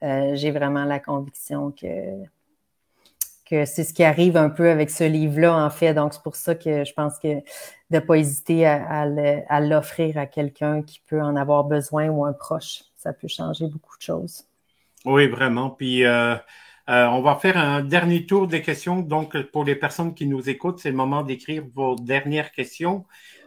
[0.04, 2.24] Euh, j'ai vraiment la conviction que,
[3.50, 5.94] que c'est ce qui arrive un peu avec ce livre-là, en fait.
[5.94, 7.42] Donc, c'est pour ça que je pense que de
[7.92, 9.06] ne pas hésiter à,
[9.60, 13.98] l'offrir à quelqu'un qui peut en avoir besoin ou un proche, ça peut changer beaucoup
[13.98, 14.46] de choses.
[15.06, 15.70] Oui, vraiment.
[15.70, 16.36] Puis, euh,
[16.90, 19.02] euh, on va faire un dernier tour des questions.
[19.02, 23.06] Donc, pour les personnes qui nous écoutent, c'est le moment d'écrire vos dernières questions.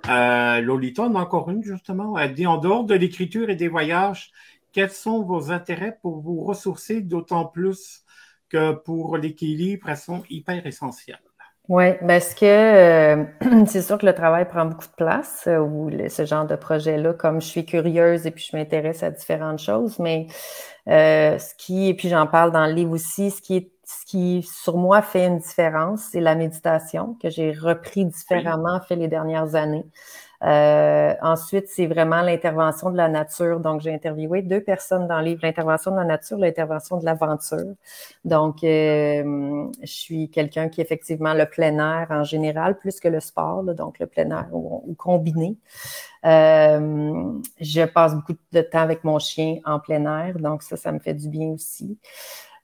[0.08, 2.18] Euh, Lolita a encore une, justement.
[2.18, 4.30] Elle dit En dehors de l'écriture et des voyages,
[4.72, 8.04] quels sont vos intérêts pour vous ressourcer, d'autant plus
[8.48, 11.18] que pour l'équilibre, elles sont hyper essentielles?
[11.68, 13.24] Oui, parce que euh,
[13.66, 17.12] c'est sûr que le travail prend beaucoup de place euh, ou ce genre de projet-là,
[17.12, 20.28] comme je suis curieuse et puis je m'intéresse à différentes choses, mais
[20.86, 24.42] ce qui, et puis j'en parle dans le livre aussi, ce qui est ce qui,
[24.42, 29.54] sur moi, fait une différence, c'est la méditation que j'ai repris différemment fait les dernières
[29.54, 29.86] années.
[30.44, 33.60] Euh, ensuite, c'est vraiment l'intervention de la nature.
[33.60, 37.74] Donc, j'ai interviewé deux personnes dans le livre, l'intervention de la nature, l'intervention de l'aventure.
[38.26, 43.20] Donc, euh, je suis quelqu'un qui, effectivement, le plein air en général, plus que le
[43.20, 45.56] sport, donc le plein air ou, combiné.
[46.26, 50.92] Euh, je passe beaucoup de temps avec mon chien en plein air, donc ça, ça
[50.92, 51.98] me fait du bien aussi.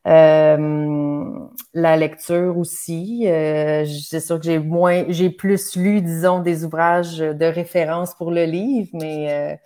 [0.07, 1.39] Euh,
[1.73, 3.27] la lecture aussi.
[3.27, 8.31] Euh, c'est sûr que j'ai moins, j'ai plus lu, disons, des ouvrages de référence pour
[8.31, 9.57] le livre, mais euh,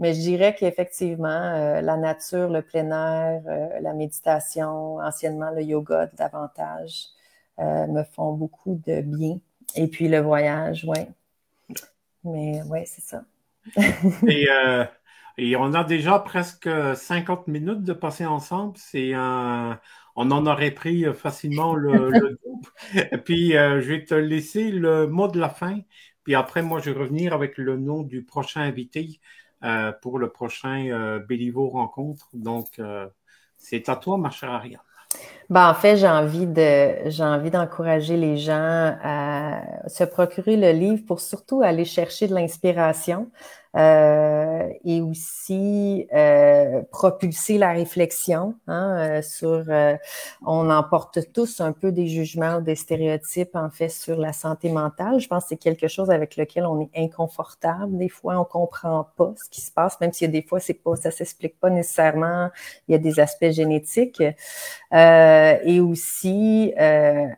[0.00, 3.42] mais je dirais qu'effectivement, la nature, le plein air,
[3.80, 7.06] la méditation, anciennement le yoga davantage,
[7.58, 9.40] me font beaucoup de bien.
[9.74, 11.08] Et puis le voyage, ouais.
[12.22, 13.24] Mais ouais, c'est ça.
[14.28, 14.46] Et
[15.38, 18.76] et on a déjà presque 50 minutes de passer ensemble.
[18.76, 19.80] C'est un...
[20.16, 23.22] On en aurait pris facilement le, le double.
[23.24, 25.78] puis, euh, je vais te laisser le mot de la fin.
[26.24, 29.20] Puis après, moi, je vais revenir avec le nom du prochain invité
[29.64, 32.28] euh, pour le prochain euh, Béliveau Rencontre.
[32.32, 33.08] Donc, euh,
[33.56, 34.80] c'est à toi, ma chère Ariane.
[35.50, 40.70] Ben, en fait, j'ai envie de j'ai envie d'encourager les gens à se procurer le
[40.70, 43.30] livre pour surtout aller chercher de l'inspiration.
[43.76, 49.66] Euh, et aussi euh, propulser la réflexion hein, euh, sur
[50.46, 55.20] on emporte tous un peu des jugements des stéréotypes en fait sur la santé mentale.
[55.20, 57.98] Je pense que c'est quelque chose avec lequel on est inconfortable.
[57.98, 60.96] Des fois, on comprend pas ce qui se passe, même a des fois c'est pas
[60.96, 62.50] ça s'explique pas nécessairement.
[62.88, 64.22] Il y a des aspects génétiques
[64.92, 66.72] et aussi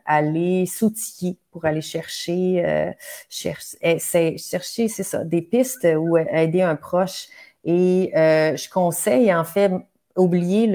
[0.05, 2.91] aller s'outiller pour aller chercher, euh,
[3.29, 7.27] chercher, chercher c'est ça, des pistes ou aider un proche.
[7.63, 9.71] Et euh, je conseille en fait
[10.17, 10.67] oublier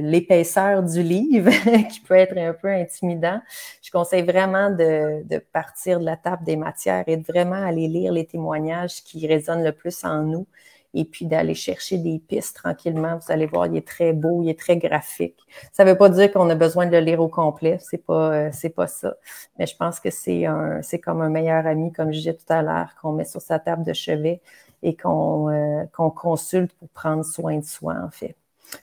[0.00, 1.50] l'épaisseur du livre
[1.90, 3.40] qui peut être un peu intimidant.
[3.82, 7.88] Je conseille vraiment de, de, partir de la table des matières et de vraiment aller
[7.88, 10.46] lire les témoignages qui résonnent le plus en nous
[10.94, 13.16] et puis d'aller chercher des pistes tranquillement.
[13.16, 15.38] Vous allez voir, il est très beau, il est très graphique.
[15.72, 18.32] Ça ne veut pas dire qu'on a besoin de le lire au complet, c'est pas
[18.32, 19.14] euh, c'est pas ça.
[19.58, 22.52] Mais je pense que c'est un c'est comme un meilleur ami, comme je disais tout
[22.52, 24.40] à l'heure, qu'on met sur sa table de chevet
[24.82, 28.36] et qu'on euh, qu'on consulte pour prendre soin de soi en fait.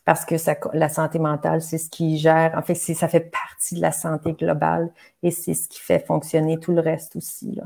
[0.05, 3.75] Parce que ça, la santé mentale, c'est ce qui gère, en fait, ça fait partie
[3.75, 4.91] de la santé globale
[5.23, 7.53] et c'est ce qui fait fonctionner tout le reste aussi.
[7.53, 7.63] Là.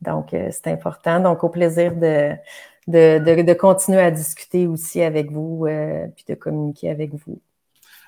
[0.00, 1.20] Donc, euh, c'est important.
[1.20, 2.32] Donc, au plaisir de,
[2.90, 7.40] de, continuer à discuter aussi avec vous, euh, puis de communiquer avec vous.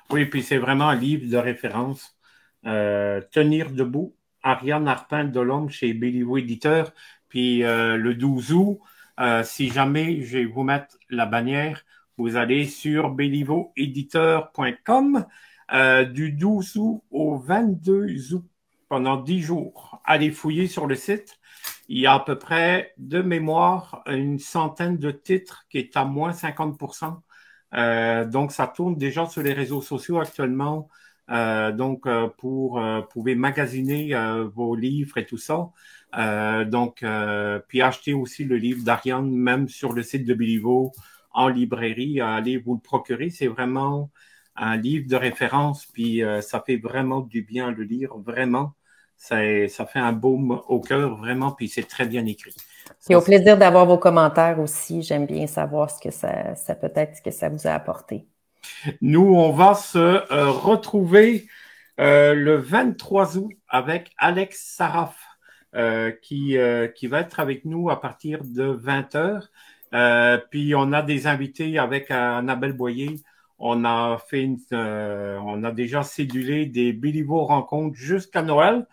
[0.09, 2.17] Oui, puis c'est vraiment un livre de référence.
[2.65, 4.13] Euh, Tenir debout,
[4.43, 6.93] Ariane Arpin de l'Homme chez Béliveau Éditeur.
[7.29, 8.79] Puis euh, le 12 août,
[9.43, 11.85] si jamais je vais vous mettre la bannière,
[12.17, 15.25] vous allez sur bélivoéditeur.com
[16.11, 18.43] du 12 août au 22 août
[18.89, 20.01] pendant 10 jours.
[20.03, 21.39] Allez fouiller sur le site.
[21.89, 26.05] Il y a à peu près, de mémoire, une centaine de titres qui est à
[26.05, 27.21] moins 50%
[27.75, 30.89] euh, Donc, ça tourne déjà sur les réseaux sociaux actuellement.
[31.29, 32.07] donc,
[32.37, 34.13] pour pouvez magasiner
[34.53, 35.71] vos livres et tout ça.
[36.65, 37.03] donc,
[37.67, 40.91] puis acheter aussi le livre d'Ariane, même sur le site de Bilivo,
[41.31, 42.21] en librairie.
[42.21, 43.29] Allez vous le procurer.
[43.29, 44.11] C'est vraiment
[44.55, 48.75] un livre de référence, puis ça fait vraiment du bien le lire, vraiment.
[49.23, 49.37] Ça,
[49.69, 52.53] ça fait un baume au cœur, vraiment, puis c'est très bien écrit.
[53.09, 55.01] Et au plaisir d'avoir vos commentaires aussi.
[55.01, 58.27] J'aime bien savoir ce que ça, ça peut être, ce que ça vous a apporté.
[58.99, 61.47] Nous, on va se euh, retrouver
[62.01, 65.15] euh, le 23 août avec Alex Saraf,
[65.73, 66.57] euh, qui,
[66.93, 71.77] qui va être avec nous à partir de 20 h puis on a des invités
[71.77, 73.21] avec Annabelle Boyer.
[73.57, 78.85] On a fait on a déjà cédulé des Béliveau rencontres jusqu'à Noël.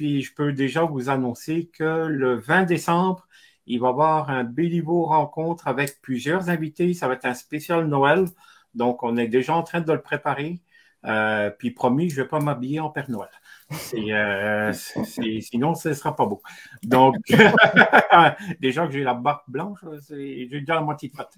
[0.00, 3.28] Puis je peux déjà vous annoncer que le 20 décembre,
[3.66, 6.94] il va y avoir un Béliveau rencontre avec plusieurs invités.
[6.94, 8.24] Ça va être un spécial Noël.
[8.74, 10.62] Donc, on est déjà en train de le préparer.
[11.04, 13.28] Euh, puis promis, je ne vais pas m'habiller en Père Noël.
[13.92, 16.40] Euh, sinon, ce ne sera pas beau.
[16.82, 17.16] Donc,
[18.58, 21.36] déjà que j'ai la barbe blanche, j'ai déjà la moitié de pâte.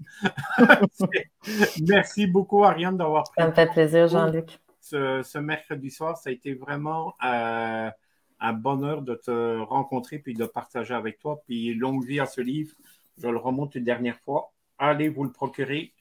[1.88, 3.42] Merci beaucoup, Ariane, d'avoir pris.
[3.42, 4.60] Ça me fait plaisir, Jean-Luc.
[4.80, 7.90] Ce, mercredi soir, ça a été vraiment euh,
[8.43, 11.43] un bonheur de te rencontrer puis de partager avec toi.
[11.47, 12.74] Puis longue vie à ce livre.
[13.18, 14.53] Je le remonte une dernière fois.
[14.78, 15.95] Allez vous le procurer.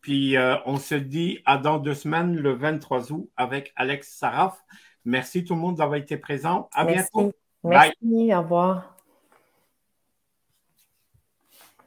[0.00, 4.62] Puis euh, on se dit à dans deux semaines, le 23 août, avec Alex Saraf.
[5.04, 6.68] Merci tout le monde d'avoir été présent.
[6.72, 7.32] À bientôt.
[7.64, 8.34] Merci.
[8.34, 8.95] Au revoir.